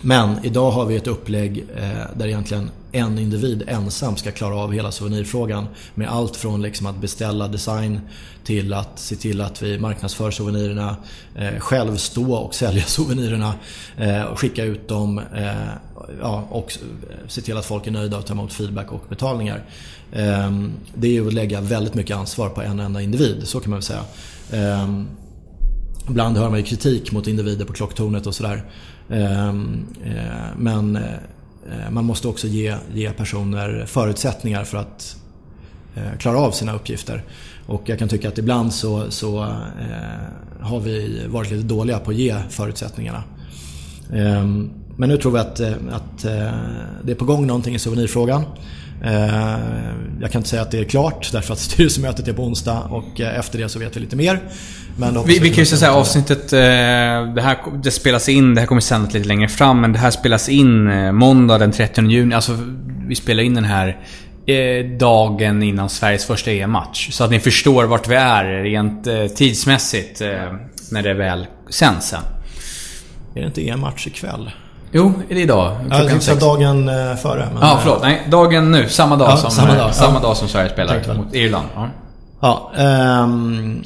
[0.00, 4.72] men idag har vi ett upplägg eh, där egentligen en individ ensam ska klara av
[4.72, 5.66] hela souvenirfrågan.
[5.94, 8.00] Med allt från liksom att beställa design
[8.44, 10.96] till att se till att vi marknadsför souvenirerna,
[11.34, 13.54] eh, själv stå och sälja souvenirerna,
[13.96, 15.20] eh, skicka ut dem
[16.20, 16.78] ja, och
[17.28, 19.64] se till att folk är nöjda och ta emot feedback och betalningar.
[20.12, 23.76] Ehm, det är att lägga väldigt mycket ansvar på en enda individ, så kan man
[23.76, 24.04] väl säga.
[24.52, 25.06] Ehm,
[26.10, 28.64] ibland hör man ju kritik mot individer på klocktornet och sådär.
[29.10, 35.16] Ehm, eh, men eh, man måste också ge, ge personer förutsättningar för att
[35.94, 37.22] eh, klara av sina uppgifter.
[37.66, 39.54] Och jag kan tycka att ibland så, så
[40.60, 43.22] har vi varit lite dåliga på att ge förutsättningarna.
[44.12, 46.22] Ehm, men nu tror vi att, att
[47.02, 48.42] det är på gång någonting i souvenirfrågan.
[50.20, 53.20] Jag kan inte säga att det är klart därför att styrelsemötet är på onsdag och
[53.20, 54.40] efter det så vet vi lite mer.
[54.98, 56.58] Men vi, vi kan ju säga att avsnittet, eh,
[57.34, 60.10] det här det spelas in, det här kommer sändas lite längre fram, men det här
[60.10, 62.34] spelas in eh, måndag den 30 juni.
[62.34, 62.58] Alltså,
[63.06, 63.96] vi spelar in den här
[64.46, 67.08] eh, dagen innan Sveriges första EM-match.
[67.12, 70.20] Så att ni förstår vart vi är rent tidsmässigt
[70.90, 72.22] när det väl sänds sen.
[73.34, 74.50] Är det inte EM-match ikväll?
[74.92, 75.76] Jo, är det idag?
[75.90, 77.48] Ja, jag tänkte dagen före.
[77.52, 77.62] Men...
[77.62, 78.02] Ja, förlåt.
[78.02, 78.88] Nej, dagen nu.
[78.88, 79.94] Samma dag, ja, som, samma dag.
[79.94, 81.66] samma dag som Sverige spelar mot Irland.
[81.74, 81.88] Ja.
[82.40, 82.70] Ja,
[83.22, 83.84] um,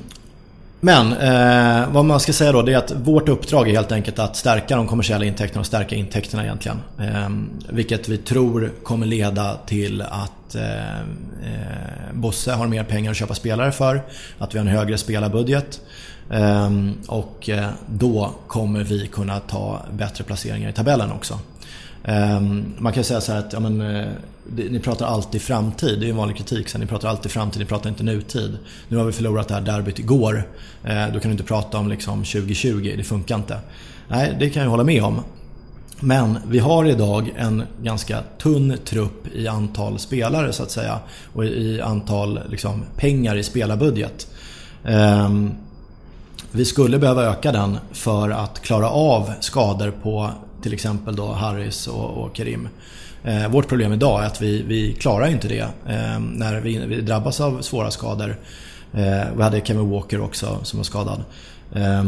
[0.84, 4.18] men eh, vad man ska säga då det är att vårt uppdrag är helt enkelt
[4.18, 6.78] att stärka de kommersiella intäkterna och stärka intäkterna egentligen.
[6.98, 7.28] Eh,
[7.68, 13.34] vilket vi tror kommer leda till att eh, eh, Bosse har mer pengar att köpa
[13.34, 14.02] spelare för.
[14.38, 15.80] Att vi har en högre spelarbudget.
[16.30, 21.38] Ehm, och eh, då kommer vi kunna ta bättre placeringar i tabellen också.
[22.04, 24.08] Ehm, man kan säga så här att ja, men, eh,
[24.56, 26.00] ni pratar alltid framtid.
[26.00, 26.68] Det är en vanlig kritik.
[26.68, 28.58] Så ni pratar alltid framtid, ni pratar inte nutid.
[28.88, 30.48] Nu har vi förlorat det här derbyt igår.
[30.84, 33.58] Eh, då kan du inte prata om liksom 2020, det funkar inte.
[34.08, 35.20] Nej, det kan jag hålla med om.
[36.00, 40.98] Men vi har idag en ganska tunn trupp i antal spelare så att säga.
[41.32, 44.26] Och i antal liksom, pengar i spelarbudget.
[44.84, 45.50] Ehm,
[46.54, 50.30] vi skulle behöva öka den för att klara av skador på
[50.62, 52.68] till exempel då Harris och, och Karim.
[53.24, 57.00] Eh, vårt problem idag är att vi, vi klarar inte det eh, när vi, vi,
[57.00, 58.36] drabbas av svåra skador.
[58.92, 61.24] Eh, vi hade Kevin Walker också som var skadad
[61.72, 62.04] eh,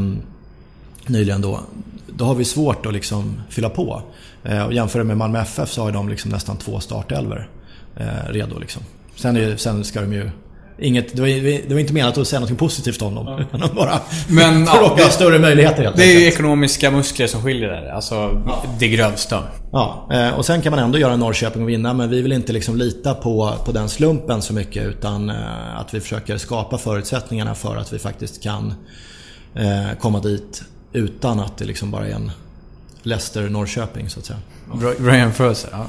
[1.06, 1.60] nyligen då.
[2.06, 4.02] Då har vi svårt att liksom fylla på.
[4.42, 7.48] Eh, och jämför med Malmö FF så har de liksom nästan två startelver
[7.96, 8.58] eh, redo.
[8.58, 8.82] Liksom.
[9.16, 10.30] Sen, är, sen ska de ju
[10.78, 11.28] Inget, det, var,
[11.68, 13.26] det var inte menat att säga något positivt om dem.
[13.26, 13.40] Ja.
[13.40, 17.68] Utan bara Men, ja, det, större möjligheter helt Det är ju ekonomiska muskler som skiljer
[17.68, 17.90] där.
[17.90, 18.14] Alltså
[18.46, 18.64] ja.
[18.78, 19.42] det grövsta.
[19.72, 21.94] Ja, eh, och sen kan man ändå göra Norrköping och vinna.
[21.94, 24.84] Men vi vill inte liksom lita på, på den slumpen så mycket.
[24.84, 28.74] Utan eh, att vi försöker skapa förutsättningarna för att vi faktiskt kan
[29.54, 30.62] eh, komma dit
[30.92, 32.30] utan att det liksom bara är en
[33.02, 34.38] Leicester-Norrköping så att säga.
[34.74, 35.68] Bra, bra jämförelse.
[35.72, 35.86] Ja.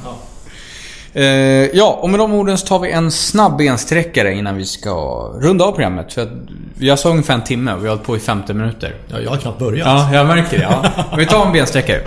[1.15, 1.25] Eh,
[1.73, 4.91] ja, och med de orden så tar vi en snabb bensträckare innan vi ska
[5.39, 6.13] runda av programmet.
[6.13, 6.29] För
[6.79, 8.95] jag sa ungefär en timme och vi har hållit på i 50 minuter.
[9.07, 9.87] Ja, jag har knappt börjat.
[9.87, 10.63] Ja, jag märker det.
[10.63, 10.85] Ja.
[11.17, 12.01] Vi tar en bensträckare.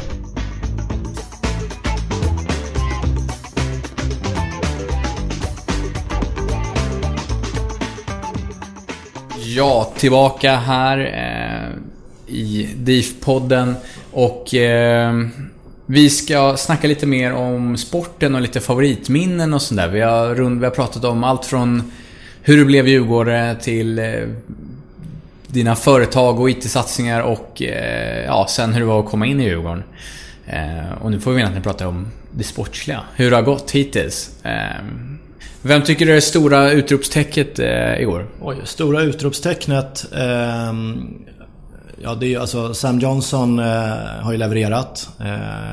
[9.39, 13.75] Ja, tillbaka här eh, i DIF-podden.
[14.13, 15.15] Och eh,
[15.91, 19.89] vi ska snacka lite mer om sporten och lite favoritminnen och sånt där.
[19.89, 21.93] Vi har, rund, vi har pratat om allt från
[22.43, 24.05] hur du blev djurgårdare till eh,
[25.47, 29.45] dina företag och IT-satsningar och eh, ja, sen hur det var att komma in i
[29.45, 29.83] Djurgården.
[30.47, 33.01] Eh, och nu får vi egentligen prata om det sportsliga.
[33.17, 34.31] Hur det har gått hittills.
[35.63, 37.59] Vem tycker du är det stora utropstecknet
[37.99, 38.27] i år?
[38.41, 40.07] Oj, stora utropstecknet
[42.03, 43.65] ja, det är ju alltså Sam Johnson eh,
[44.21, 45.09] har ju levererat.
[45.21, 45.27] Eh,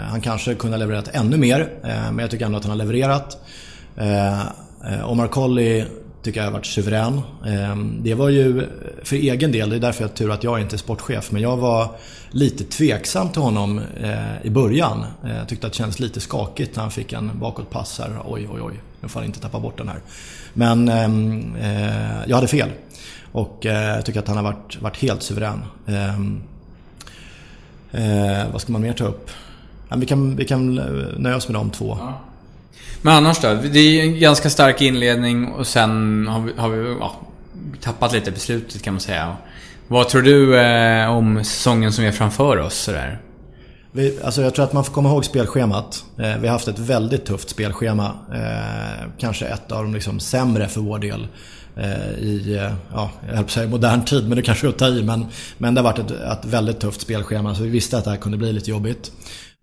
[0.09, 2.77] han kanske kunde ha levererat ännu mer, eh, men jag tycker ändå att han har
[2.77, 3.37] levererat.
[3.97, 5.85] Eh, eh Omar Colley
[6.23, 7.21] tycker jag har varit suverän.
[7.45, 8.67] Eh, det var ju
[9.03, 11.41] för egen del, det är därför jag har tur att jag inte är sportchef, men
[11.41, 11.89] jag var
[12.29, 15.05] lite tveksam till honom eh, i början.
[15.23, 18.19] Eh, Jag tyckte att det kändes lite skakigt när han fick en bakåtpass här.
[18.25, 18.73] Oj, oj, oj.
[19.01, 19.99] Nu får han inte tappa bort den här.
[20.53, 22.69] Men ehm, eh, jag hade fel.
[23.35, 25.63] Och eh, jag tycker att han har varit, varit helt suverän.
[25.87, 26.41] Ehm,
[27.91, 29.29] eh, vad ska man mer ta upp?
[29.89, 30.75] Ja, vi, kan, vi kan
[31.17, 31.97] nöja oss med de två.
[33.01, 33.53] Men annars då?
[33.53, 37.15] Det är en ganska stark inledning och sen har vi, har vi ja,
[37.81, 39.35] tappat lite på slutet kan man säga.
[39.87, 42.75] Vad tror du eh, om säsongen som är framför oss?
[42.75, 43.21] Sådär?
[43.91, 46.05] Vi, alltså jag tror att man får komma ihåg spelschemat.
[46.17, 48.11] Eh, vi har haft ett väldigt tufft spelschema.
[48.33, 51.27] Eh, kanske ett av de liksom sämre för vår del.
[51.77, 54.69] Eh, I, eh, ja, jag höll på att säga modern tid, men det kanske är
[54.69, 55.03] att ta i.
[55.03, 55.25] Men,
[55.57, 58.17] men det har varit ett, ett väldigt tufft spelschema, så vi visste att det här
[58.17, 59.11] kunde bli lite jobbigt.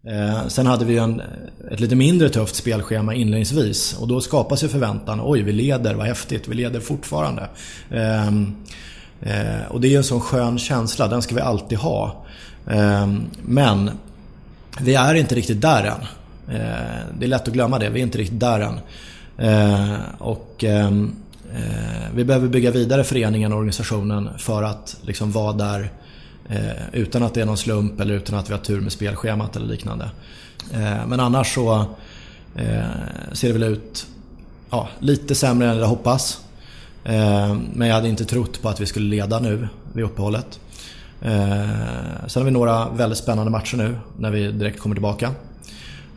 [0.09, 1.23] Eh, sen hade vi en,
[1.71, 3.97] ett lite mindre tufft spelschema inledningsvis.
[4.01, 5.21] Och då skapas ju förväntan.
[5.23, 6.49] Oj, vi leder, vad häftigt.
[6.49, 7.49] Vi leder fortfarande.
[7.91, 8.27] Eh,
[9.21, 12.25] eh, och det är ju en sån skön känsla, den ska vi alltid ha.
[12.67, 13.91] Ehm, men
[14.81, 16.07] vi är inte riktigt där än.
[16.55, 18.81] Eh, det är lätt att glömma det, vi är inte riktigt där än.
[19.39, 20.91] Eh, och eh,
[21.55, 25.91] Eh, vi behöver bygga vidare föreningen och organisationen för att liksom vara där
[26.49, 29.57] eh, utan att det är någon slump eller utan att vi har tur med spelschemat
[29.57, 30.11] eller liknande.
[30.73, 31.75] Eh, men annars så
[32.55, 32.85] eh,
[33.33, 34.07] ser det väl ut
[34.71, 36.41] ja, lite sämre än jag hoppas.
[37.05, 40.61] Eh, men jag hade inte trott på att vi skulle leda nu vid uppehållet.
[41.21, 45.31] Eh, sen har vi några väldigt spännande matcher nu när vi direkt kommer tillbaka.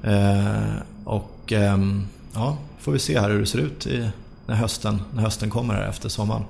[0.03, 4.09] Eh, och ehm, ja, får vi se här hur det ser ut i,
[4.45, 6.43] när, hösten, när hösten kommer här efter sommaren.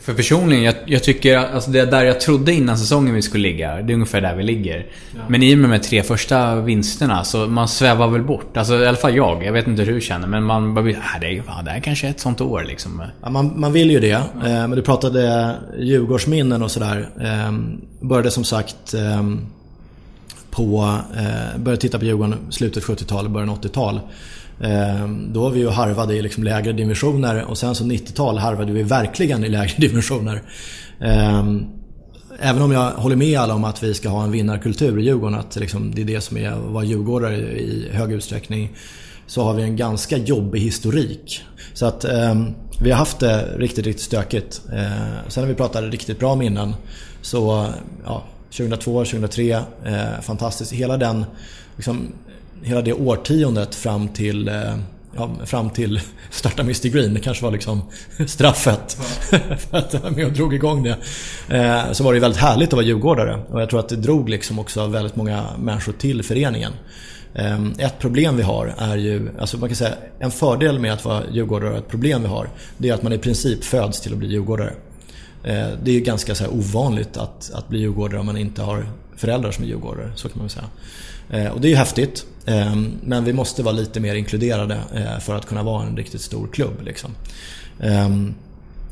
[0.00, 3.82] För personligen, jag, jag tycker alltså det där jag trodde innan säsongen vi skulle ligga,
[3.82, 4.86] det är ungefär där vi ligger.
[5.28, 8.56] Men i och med de tre första vinsterna, så man svävar väl bort.
[8.56, 10.96] Alltså i alla fall jag, jag vet inte hur du känner, men man bara blir,
[10.96, 13.02] ah, det, är, ja, det här kanske är ett sånt år liksom.
[13.22, 14.10] Ja, man, man vill ju det.
[14.10, 17.08] Eh, men du pratade Djurgårdsminnen och sådär.
[17.20, 17.52] Eh,
[18.00, 19.22] började som sagt eh,
[20.50, 24.00] på, eh, började titta på Djurgården slutet 70-tal, början 80-tal.
[24.60, 28.72] Ehm, då var vi ju harvade i liksom lägre dimensioner och sen så 90-tal harvade
[28.72, 30.42] vi verkligen i lägre dimensioner.
[31.00, 31.66] Ehm,
[32.40, 35.38] även om jag håller med alla om att vi ska ha en vinnarkultur i Djurgården,
[35.38, 38.76] att liksom det är det som är att vara djurgårdare i hög utsträckning.
[39.26, 41.42] Så har vi en ganska jobbig historik.
[41.74, 42.46] Så att ehm,
[42.80, 44.62] vi har haft det riktigt, riktigt stökigt.
[45.28, 46.74] Sen när vi pratade riktigt bra minnen
[47.22, 47.66] så
[48.04, 49.50] ja, 2002, 2003,
[49.84, 50.72] eh, fantastiskt.
[50.72, 51.24] Hela den,
[51.76, 52.12] liksom,
[52.62, 54.74] hela det årtiondet fram till eh,
[55.16, 56.00] Ja, fram till
[56.30, 57.82] starta Mr Green, det kanske var liksom
[58.26, 58.92] straffet
[59.70, 60.96] för att jag var med och drog igång det.
[61.56, 64.28] Eh, så var det väldigt härligt att vara djurgårdare och jag tror att det drog
[64.28, 66.72] liksom också väldigt många människor till föreningen.
[67.34, 71.04] Eh, ett problem vi har är ju, alltså man kan säga en fördel med att
[71.04, 72.48] vara djurgårdare och ett problem vi har,
[72.78, 74.72] det är att man i princip föds till att bli djurgårdare.
[75.82, 78.86] Det är ju ganska så ovanligt att, att bli djurgårdare om man inte har
[79.16, 80.68] föräldrar som är djurgårdare, så kan man väl säga.
[81.32, 82.26] Eh, och det är ju häftigt.
[82.46, 86.20] Ehm, men vi måste vara lite mer inkluderade eh, för att kunna vara en riktigt
[86.20, 86.82] stor klubb.
[86.82, 87.10] Liksom.
[87.80, 88.34] Ehm,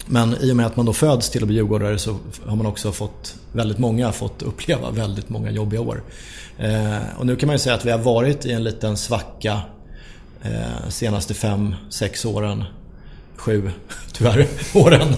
[0.07, 2.17] men i och med att man då föds till att bli djurgårdare så
[2.47, 6.03] har man också fått, väldigt många fått uppleva väldigt många jobbiga år.
[6.59, 9.61] Eh, och nu kan man ju säga att vi har varit i en liten svacka
[10.89, 12.65] senaste fem, sex åren
[13.37, 13.71] sju,
[14.13, 15.09] tyvärr, åren.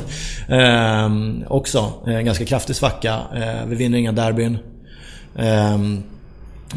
[0.49, 3.21] Eh, också en ganska kraftig svacka.
[3.35, 4.59] Eh, vi vinner inga derbyn.
[5.37, 5.79] Eh,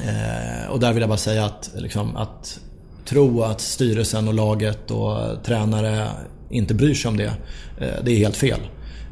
[0.03, 2.59] eh, och där vill jag bara säga att, liksom, att
[3.05, 6.09] tro att styrelsen och laget och tränare
[6.49, 7.33] inte bryr sig om det,
[7.79, 8.59] eh, det är helt fel.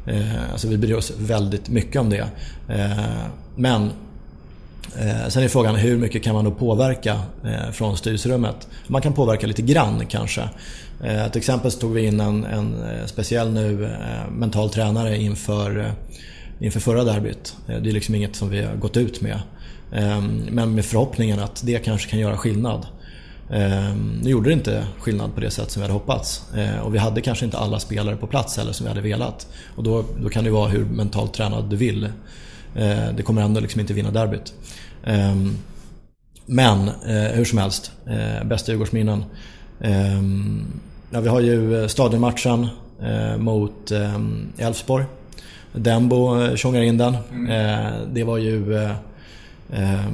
[0.06, 2.28] Eh, alltså vi bryr oss väldigt mycket om det.
[2.68, 3.26] Eh,
[3.56, 3.90] men
[4.98, 8.68] Eh, sen är frågan hur mycket kan man då påverka eh, från styrelserummet?
[8.86, 10.48] Man kan påverka lite grann kanske.
[11.04, 15.16] Eh, till exempel så tog vi in en, en eh, speciell nu eh, mental tränare
[15.16, 17.56] inför, eh, inför förra derbyt.
[17.68, 19.40] Eh, det är liksom inget som vi har gått ut med.
[19.94, 22.86] Eh, men med förhoppningen att det kanske kan göra skillnad.
[23.50, 26.54] Eh, Nu gjorde det inte skillnad på det sätt som vi hade hoppats.
[26.56, 29.46] Eh, Och vi hade kanske inte alla spelare på plats heller som vi hade velat.
[29.76, 32.08] Och då, då kan det vara hur mentalt tränad du vill.
[33.16, 34.54] Det kommer ändå liksom inte vinna derbyt.
[36.46, 37.92] Men eh, hur som helst,
[38.44, 39.24] bästa Djurgårdsminnen.
[41.10, 42.66] Ja, vi har ju eh, stadionmatchen
[43.02, 43.92] eh, mot
[44.58, 45.04] Elfsborg.
[45.72, 47.14] Dembo tjongar in den.
[47.50, 48.74] Eh, det var ju...
[49.72, 50.10] Eh,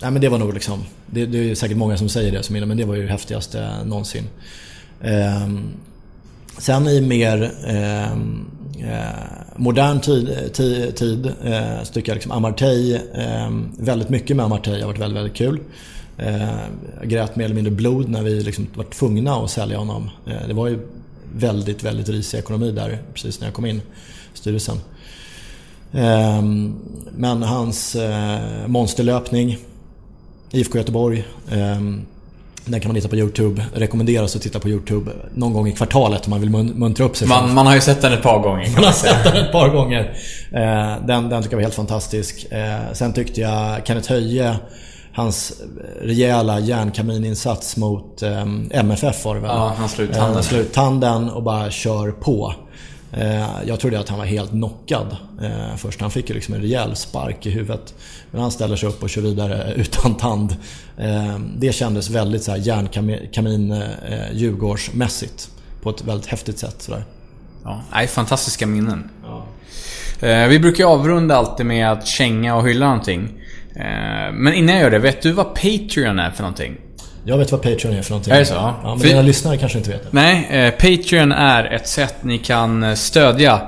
[0.00, 0.84] nej men det var nog liksom...
[1.06, 3.84] Det, det är säkert många som säger det som men det var ju det häftigaste
[3.84, 4.24] någonsin.
[5.00, 5.48] Eh,
[6.58, 8.46] sen i mer ehm,
[8.78, 14.44] eh, modern tid, tid, tid eh, så tycker jag liksom Amartey, eh, väldigt mycket med
[14.44, 15.60] Amartey har varit väldigt, väldigt kul.
[16.18, 16.58] Eh,
[17.00, 20.10] jag grät mer eller mindre blod när vi liksom var tvungna att sälja honom.
[20.26, 20.78] Eh, det var ju
[21.34, 24.76] väldigt, väldigt risig ekonomi där precis när jag kom in i styrelsen.
[25.92, 26.42] Eh,
[27.16, 29.58] men hans eh, monsterlöpning,
[30.50, 31.18] IFK Göteborg.
[31.52, 31.80] Eh,
[32.64, 33.64] den kan man hitta på YouTube.
[33.74, 37.16] Rekommenderas att titta på YouTube någon gång i kvartalet om man vill mun- muntra upp
[37.16, 37.28] sig.
[37.28, 39.68] Man, man har ju sett den ett par gånger Man har sett den ett par
[39.68, 40.00] gånger.
[40.52, 42.46] Eh, Den, den tycker jag var helt fantastisk.
[42.52, 44.56] Eh, Sen tyckte jag Kenneth Höje,
[45.12, 45.52] hans
[46.02, 48.22] rejäla järnkamininsats mot
[48.70, 49.50] MFF var det väl?
[49.50, 50.42] Ja, han slog ut tanden.
[50.42, 52.54] Slog ut tanden och bara kör på.
[53.12, 56.00] Eh, Jag trodde att han var helt knockad eh, först.
[56.00, 57.94] Han fick ju liksom en rejäl spark i huvudet.
[58.30, 60.56] Men han ställer sig upp och kör vidare utan tand.
[60.98, 63.82] Eh, Det kändes väldigt så här järnkamin
[64.32, 65.50] Djurgårdsmässigt.
[65.82, 67.04] På ett väldigt häftigt sätt sådär.
[67.64, 69.10] Ja, nej, fantastiska minnen.
[70.20, 73.28] Eh, vi brukar avrunda alltid med att känga och hylla någonting.
[74.32, 76.76] Men innan jag gör det, vet du vad Patreon är för någonting?
[77.28, 78.32] Jag vet vad Patreon är för någonting.
[78.34, 78.54] Är det så?
[78.54, 80.08] Ja, men För- dina lyssnare kanske inte vet det.
[80.10, 83.60] Nej, eh, Patreon är ett sätt ni kan eh, stödja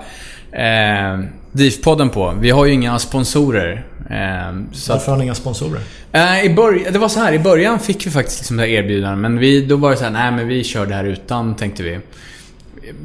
[0.52, 1.18] eh,
[1.52, 2.34] DIF-podden på.
[2.40, 3.84] Vi har ju inga sponsorer.
[4.10, 5.80] Eh, så Varför har ni inga sponsorer?
[6.12, 8.68] eh, i börj- det var så här, i början fick vi faktiskt liksom det här
[8.70, 9.18] erbjudandet.
[9.20, 11.82] Men vi, då var det så här, nej men vi kör det här utan, tänkte
[11.82, 11.98] vi.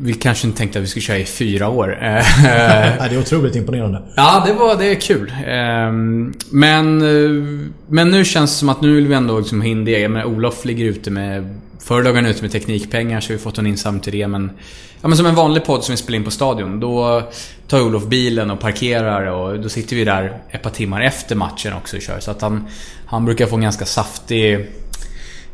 [0.02, 1.98] Vi kanske inte tänkte att vi skulle köra i fyra år.
[2.04, 4.02] Eh, Nej, det är otroligt imponerande.
[4.16, 5.34] Ja, det var det är kul.
[5.48, 9.68] Ehm, Men, eh, men nu känns det som att nu vill vi ändå liksom ha
[9.68, 10.00] in det.
[10.00, 11.60] Jag menar, Olof ligger ute med...
[11.80, 14.28] Förr låg han ute med teknikpengar så vi fått en insamling till det.
[14.28, 14.52] Men,
[15.02, 16.80] ja, men som en vanlig podd som vi spelar in på Stadion.
[16.80, 17.24] Då
[17.68, 21.74] tar Olof bilen och parkerar och då sitter vi där ett par timmar efter matchen
[21.74, 22.20] också och kör.
[22.20, 22.68] Så att han,
[23.06, 24.54] han brukar få en ganska saftig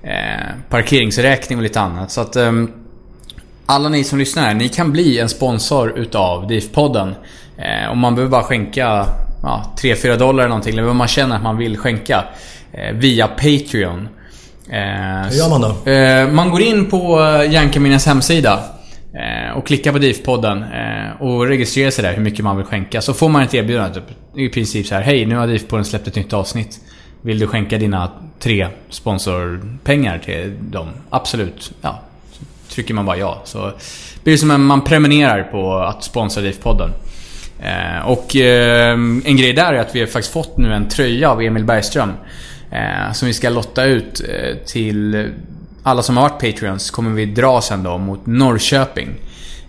[0.04, 2.12] eh, parkeringsräkning och lite annat.
[2.12, 2.36] Så att...
[2.36, 2.72] ehm,
[3.70, 7.16] alla ni som lyssnar här, ni kan bli en sponsor utav DIF-podden.
[7.58, 9.06] Eh, om man behöver bara skänka
[9.44, 12.24] ja, 3-4 dollar eller någonting, eller vad man känner att man vill skänka.
[12.72, 14.08] Eh, via Patreon.
[14.70, 15.92] Eh, Hur gör man då?
[15.92, 18.60] Eh, man går in på eh, Järnkaminas hemsida.
[19.14, 23.02] Eh, och klickar på DIF-podden eh, och registrerar sig där hur mycket man vill skänka.
[23.02, 23.94] Så får man ett erbjudande.
[23.94, 25.02] Typ, i princip så här.
[25.02, 26.80] Hej, nu har DIF-podden släppt ett nytt avsnitt.
[27.22, 30.88] Vill du skänka dina tre sponsorpengar till dem?
[31.10, 31.72] Absolut.
[31.82, 32.00] Ja,
[32.80, 33.42] trycker man bara ja.
[33.44, 33.72] Så
[34.24, 36.90] blir det som att man prenumererar på att sponsra DIF-podden.
[37.60, 38.92] Eh, och eh,
[39.26, 42.14] en grej där är att vi har faktiskt fått nu en tröja av Emil Bergström.
[42.72, 45.30] Eh, som vi ska lotta ut eh, till
[45.84, 46.92] alla som har varit Patreons.
[46.92, 49.10] Kommer vi dra sen då mot Norrköping.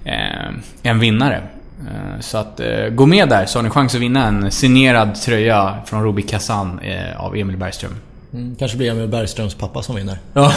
[0.05, 1.43] Eh, en vinnare.
[1.81, 5.15] Eh, så att eh, gå med där så har ni chans att vinna en signerad
[5.15, 7.95] tröja från Robi Kazan eh, av Emil Bergström.
[8.33, 10.19] Mm, kanske blir Emil Bergströms pappa som vinner.
[10.33, 10.53] Ja.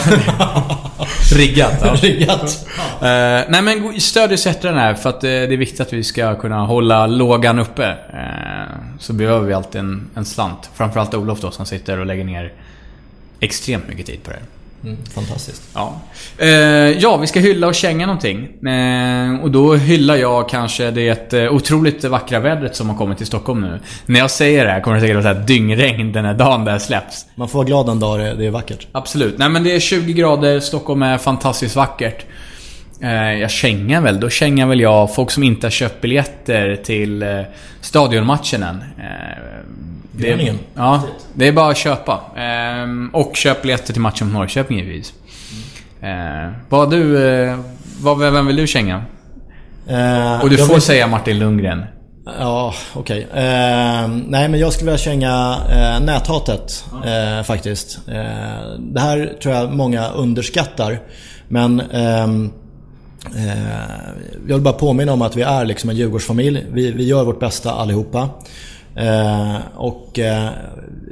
[1.36, 1.80] Riggat.
[1.82, 1.94] Ja.
[1.94, 2.66] Riggat.
[2.78, 4.30] Eh, nej men stöd
[4.62, 7.86] den här för att eh, det är viktigt att vi ska kunna hålla lågan uppe.
[8.12, 10.70] Eh, så behöver vi alltid en, en slant.
[10.74, 12.52] Framförallt Olof då som sitter och lägger ner
[13.40, 14.46] extremt mycket tid på det här.
[14.84, 15.62] Mm, fantastiskt.
[15.74, 16.00] Ja.
[16.38, 18.66] Eh, ja, vi ska hylla och känga någonting.
[18.68, 23.26] Eh, och då hyllar jag kanske det eh, otroligt vackra vädret som har kommit till
[23.26, 23.80] Stockholm nu.
[24.06, 26.70] När jag säger det här kommer det säkert att vara dyngregn den här dagen det
[26.70, 27.26] här släpps.
[27.34, 28.86] Man får vara glad en dag det det är vackert.
[28.92, 29.38] Absolut.
[29.38, 32.24] Nej men det är 20 grader, Stockholm är fantastiskt vackert.
[33.00, 37.22] Eh, jag kängar väl, då kängar väl jag folk som inte har köpt biljetter till
[37.22, 37.40] eh,
[37.80, 38.84] stadionmatchen än.
[40.18, 41.02] Eh, det, ja,
[41.34, 42.12] det är bara att köpa.
[42.36, 42.88] Eh,
[43.20, 45.12] och köp biljetter till matchen mot Norrköping givetvis.
[46.02, 47.58] Eh, vad du, eh,
[48.00, 49.02] vad, vem vill du känga?
[49.88, 51.84] Eh, Och du får vill- säga Martin Lundgren.
[52.40, 53.26] Ja, okej.
[53.34, 57.98] Eh, nej, men jag skulle vilja känga eh, näthatet eh, faktiskt.
[58.08, 58.14] Eh,
[58.78, 61.00] det här tror jag många underskattar.
[61.48, 62.50] Men ehm,
[63.36, 63.58] eh,
[64.48, 66.66] jag vill bara påminna om att vi är liksom en Djurgårdsfamilj.
[66.72, 68.28] Vi, vi gör vårt bästa allihopa.
[68.96, 70.48] Eh, och eh,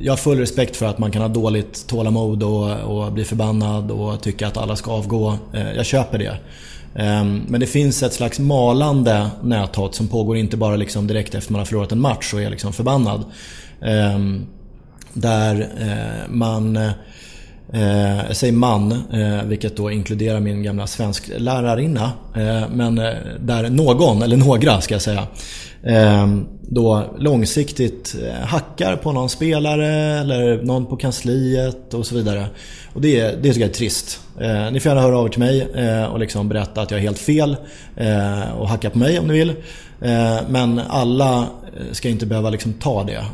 [0.00, 3.90] jag har full respekt för att man kan ha dåligt tålamod och, och bli förbannad
[3.90, 5.38] och tycka att alla ska avgå.
[5.52, 6.36] Eh, jag köper det.
[6.94, 11.52] Ehm, men det finns ett slags malande näthat som pågår inte bara liksom direkt efter
[11.52, 13.24] man har förlorat en match och är liksom förbannad.
[13.82, 14.46] Ehm,
[15.12, 16.90] där eh, man eh,
[18.26, 22.12] jag säger man, eh, vilket då inkluderar min gamla svensk lärarinna.
[22.70, 22.94] Men
[23.40, 25.26] där någon, eller några ska jag säga,
[25.84, 32.46] Ehm, då långsiktigt eh, hackar på någon spelare eller någon på kansliet och så vidare.
[32.92, 34.20] Och det, det tycker jag är trist.
[34.40, 36.98] Eh, ni får gärna höra av er till mig eh, och liksom berätta att jag
[36.98, 37.56] är helt fel
[38.58, 39.54] och hacka på mig om ni vill.
[40.48, 41.46] Men alla
[41.92, 43.24] ska inte behöva liksom ta det.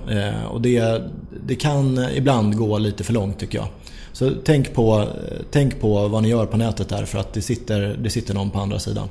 [0.51, 1.03] Och det,
[1.47, 3.67] det kan ibland gå lite för långt tycker jag.
[4.13, 5.09] Så tänk på,
[5.51, 8.51] tänk på vad ni gör på nätet där för att det sitter, det sitter någon
[8.51, 9.09] på andra sidan.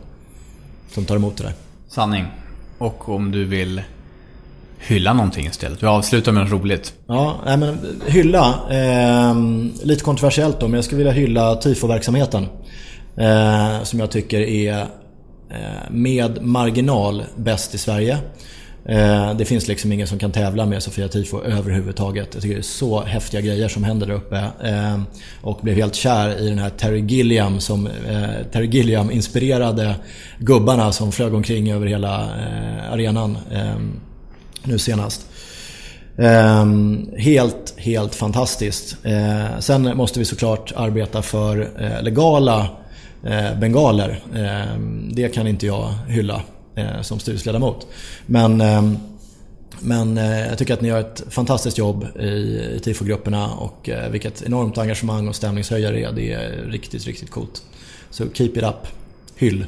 [0.92, 1.54] Som tar emot det där.
[1.88, 2.26] Sanning.
[2.78, 3.82] Och om du vill
[4.80, 5.84] hylla någonting istället.
[5.84, 6.94] Vi avslutar med något roligt.
[7.08, 8.60] Ja, nej men hylla.
[8.70, 9.36] Eh,
[9.84, 12.48] lite kontroversiellt då, men jag skulle vilja hylla tifo-verksamheten.
[13.18, 14.80] Eh, som jag tycker är
[15.50, 18.18] eh, med marginal bäst i Sverige.
[18.88, 22.28] Eh, det finns liksom ingen som kan tävla med Sofia Tifo överhuvudtaget.
[22.34, 24.38] Jag tycker det är så häftiga grejer som händer där uppe.
[24.64, 25.02] Eh,
[25.42, 29.96] och blev helt kär i den här Terry Gilliam som eh, Terry Gilliam inspirerade
[30.40, 32.30] gubbarna som flög omkring över hela
[32.92, 33.38] arenan
[34.64, 35.26] nu senast.
[37.18, 38.98] helt, helt fantastiskt.
[39.60, 41.70] sen måste vi såklart arbeta för
[42.02, 42.68] legala
[43.60, 44.20] bengaler.
[45.14, 46.42] det kan inte jag hylla
[47.02, 47.88] som styrelseledamot.
[48.26, 48.92] Men, eh,
[49.80, 52.26] men eh, jag tycker att ni gör ett fantastiskt jobb i,
[52.76, 56.12] i TIFO-grupperna och eh, vilket enormt engagemang och stämningshöjare det är.
[56.12, 57.62] Det är riktigt, riktigt coolt.
[58.10, 58.88] Så keep it up.
[59.36, 59.66] Hyll.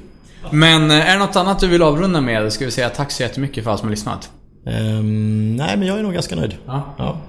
[0.52, 2.54] Men är det något annat du vill avrunda med?
[2.54, 4.30] Ska vi säga tack så jättemycket för alla som har lyssnat.
[4.66, 6.56] Um, nej, men jag är nog ganska nöjd.
[6.66, 6.96] Ja.
[6.98, 7.22] ja.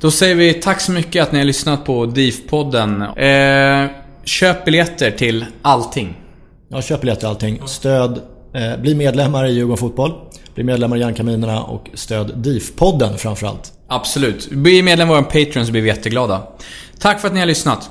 [0.00, 3.02] Då säger vi tack så mycket att ni har lyssnat på DIF-podden.
[3.02, 3.90] Eh,
[4.24, 6.16] köp biljetter till allting.
[6.68, 7.60] Ja, köp biljetter till allting.
[7.66, 10.12] Stöd Eh, Eh, bli medlemmar i Djurgården Fotboll.
[10.54, 13.72] Bli medlemmar i Järnkaminerna och stöd DIF-podden framförallt.
[13.88, 14.50] Absolut.
[14.50, 16.42] Bli medlem i vår Patreon så blir vi jätteglada.
[16.98, 17.90] Tack för att ni har lyssnat.